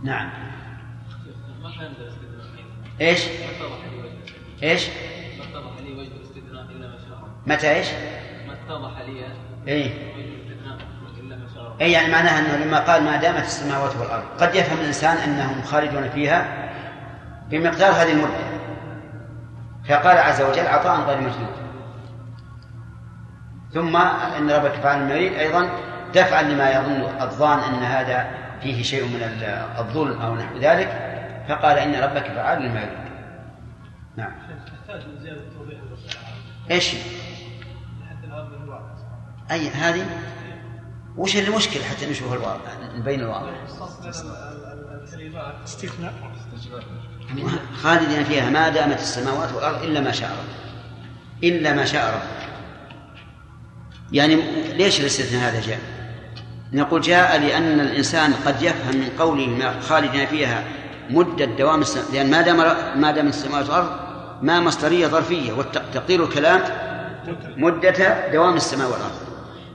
[0.03, 0.48] نعم.
[3.00, 3.24] إيش؟
[4.62, 7.86] إيش؟ ما اتضح لي وجه الاستثناء الا ما شاء متى إيش؟
[8.46, 9.24] ما اتضح لي
[9.68, 10.78] اي وجه الاستثناء
[11.20, 14.55] الا ما شاء الله اي يعني معناها أنه لما قال ما دامت السماوات والأرض قد
[14.55, 16.68] يفهم الإنسان أنهم خالدون فيها
[17.50, 18.59] بمقدار هذه المدة
[19.88, 21.68] فقال عز وجل عطاء غير مجدود
[23.72, 23.96] ثم
[24.36, 25.68] إن ربك فعل ما أيضا
[26.14, 28.26] دفعا لما يظن الظان أن هذا
[28.62, 29.42] فيه شيء من
[29.78, 31.18] الظلم أو نحو ذلك
[31.49, 33.09] فقال إن ربك فعال لما يريد.
[34.16, 34.33] نعم.
[36.70, 36.95] إيش؟
[39.51, 40.07] أي هذه؟
[41.16, 43.53] وش المشكلة حتى نشوف الواقع؟ نبين الواقع.
[45.65, 46.15] استثناء.
[47.83, 50.69] خالدين فيها ما دامت السماوات والأرض إلا ما شاء رب
[51.45, 52.49] إلا ما شاء رب
[54.12, 54.37] يعني
[54.73, 55.79] ليش الاستثناء هذا جاء؟
[56.73, 60.65] نقول جاء لأن الإنسان قد يفهم من قوله خالدين فيها
[61.10, 62.56] مدة دوام السماء لأن ما دام
[63.01, 63.90] ما دام السماوات والأرض
[64.43, 66.60] ما مصدرية ظرفية وتقدير الكلام
[67.56, 69.28] مدة دوام السماء والأرض.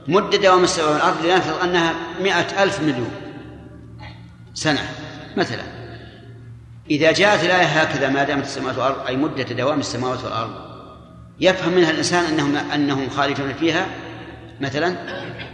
[0.08, 3.12] مدة دوام السماء والأرض لنفرض أنها مئة ألف مليون
[4.54, 4.82] سنة
[5.38, 5.64] مثلا.
[6.92, 10.52] إذا جاءت الآية هكذا ما دامت السماوات والأرض أي مدة دوام السماوات والأرض
[11.40, 13.86] يفهم منها الإنسان أنهم أنهم خالدون فيها؟
[14.62, 14.96] مثلا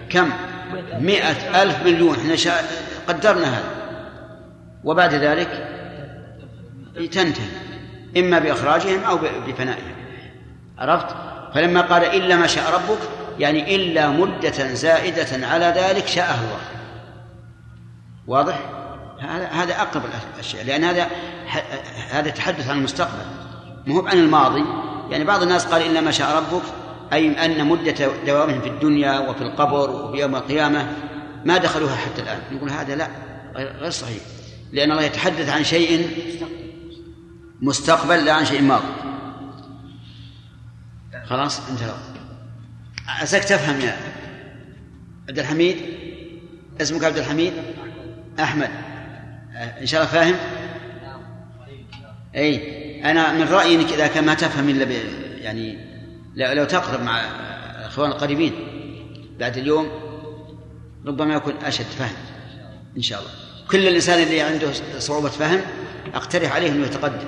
[0.09, 0.29] كم؟
[0.99, 2.15] مئة ألف مليون.
[2.15, 2.53] إحنا.
[3.07, 3.78] قدرنا هذا.
[4.83, 5.67] وبعد ذلك
[6.95, 7.49] تنتهي
[8.17, 9.95] إما بإخراجهم أو بفنائهم
[10.77, 11.15] عرفت؟
[11.53, 12.99] فلما قال إلا ما شاء ربك
[13.39, 16.59] يعني إلا مدة زائدة على ذلك شاءه الله.
[18.27, 18.59] واضح؟
[19.19, 20.03] هذا هذا أقرب
[20.35, 21.07] الأشياء لأن هذا
[22.11, 23.25] هذا تحدث عن المستقبل.
[23.87, 24.63] مو عن الماضي.
[25.11, 26.63] يعني بعض الناس قال إلا ما شاء ربك
[27.13, 30.87] أي أن مدة دوامهم في الدنيا وفي القبر وفي يوم القيامة
[31.45, 32.39] ما دخلوها حتى الآن.
[32.51, 33.07] نقول هذا لا
[33.55, 34.21] غير صحيح.
[34.73, 36.09] لأن الله يتحدث عن شيء
[37.61, 38.85] مستقبل لا عن شيء ماضي
[41.25, 41.93] خلاص انتهى
[43.07, 43.97] عساك تفهم يا
[45.29, 45.77] عبد الحميد؟
[46.81, 47.53] اسمك عبد الحميد؟
[48.39, 48.69] أحمد.
[49.81, 50.35] إن شاء الله فاهم؟
[52.35, 52.79] أي.
[53.11, 54.85] أنا من رأيي أنك إذا كان ما تفهم إلا
[55.41, 55.77] يعني
[56.35, 57.19] لو تقرب مع
[57.79, 58.53] الإخوان القريبين
[59.39, 59.89] بعد اليوم
[61.05, 62.15] ربما يكون أشد فهم
[62.97, 63.48] إن شاء الله.
[63.71, 65.61] كل الإنسان اللي عنده صعوبة فهم
[66.13, 67.27] أقترح عليه أنه يتقدم.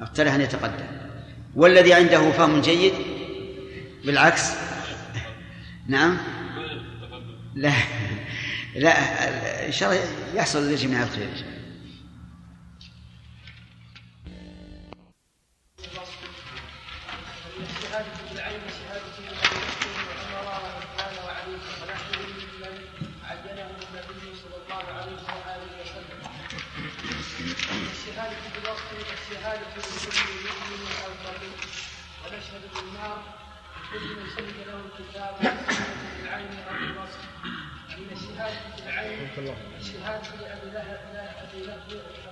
[0.00, 0.86] أقترح أن يتقدم.
[1.54, 2.92] والذي عنده فهم جيد
[4.04, 4.50] بالعكس.
[5.88, 6.18] نعم.
[7.54, 7.72] لا.
[8.76, 8.92] لا
[9.66, 10.04] إن شاء الله
[10.34, 11.28] يحصل للجميع الخير.
[39.36, 41.00] في لأبي لهب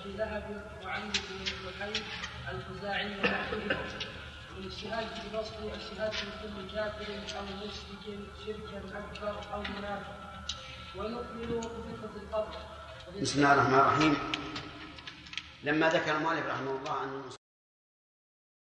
[0.00, 1.92] أبي لهب وعمرو بن لحي
[2.52, 3.58] الخزاعي ونحوه
[4.58, 10.16] من الشهادة بنصب الشهادة لكل كافر أو مشرك شركا أكبر أو منافق
[10.96, 12.56] ونؤمن بفكرة القبر.
[13.22, 14.16] بسم الله الرحمن الرحيم.
[15.64, 17.43] لما ذكر المؤلف رحمه الله أن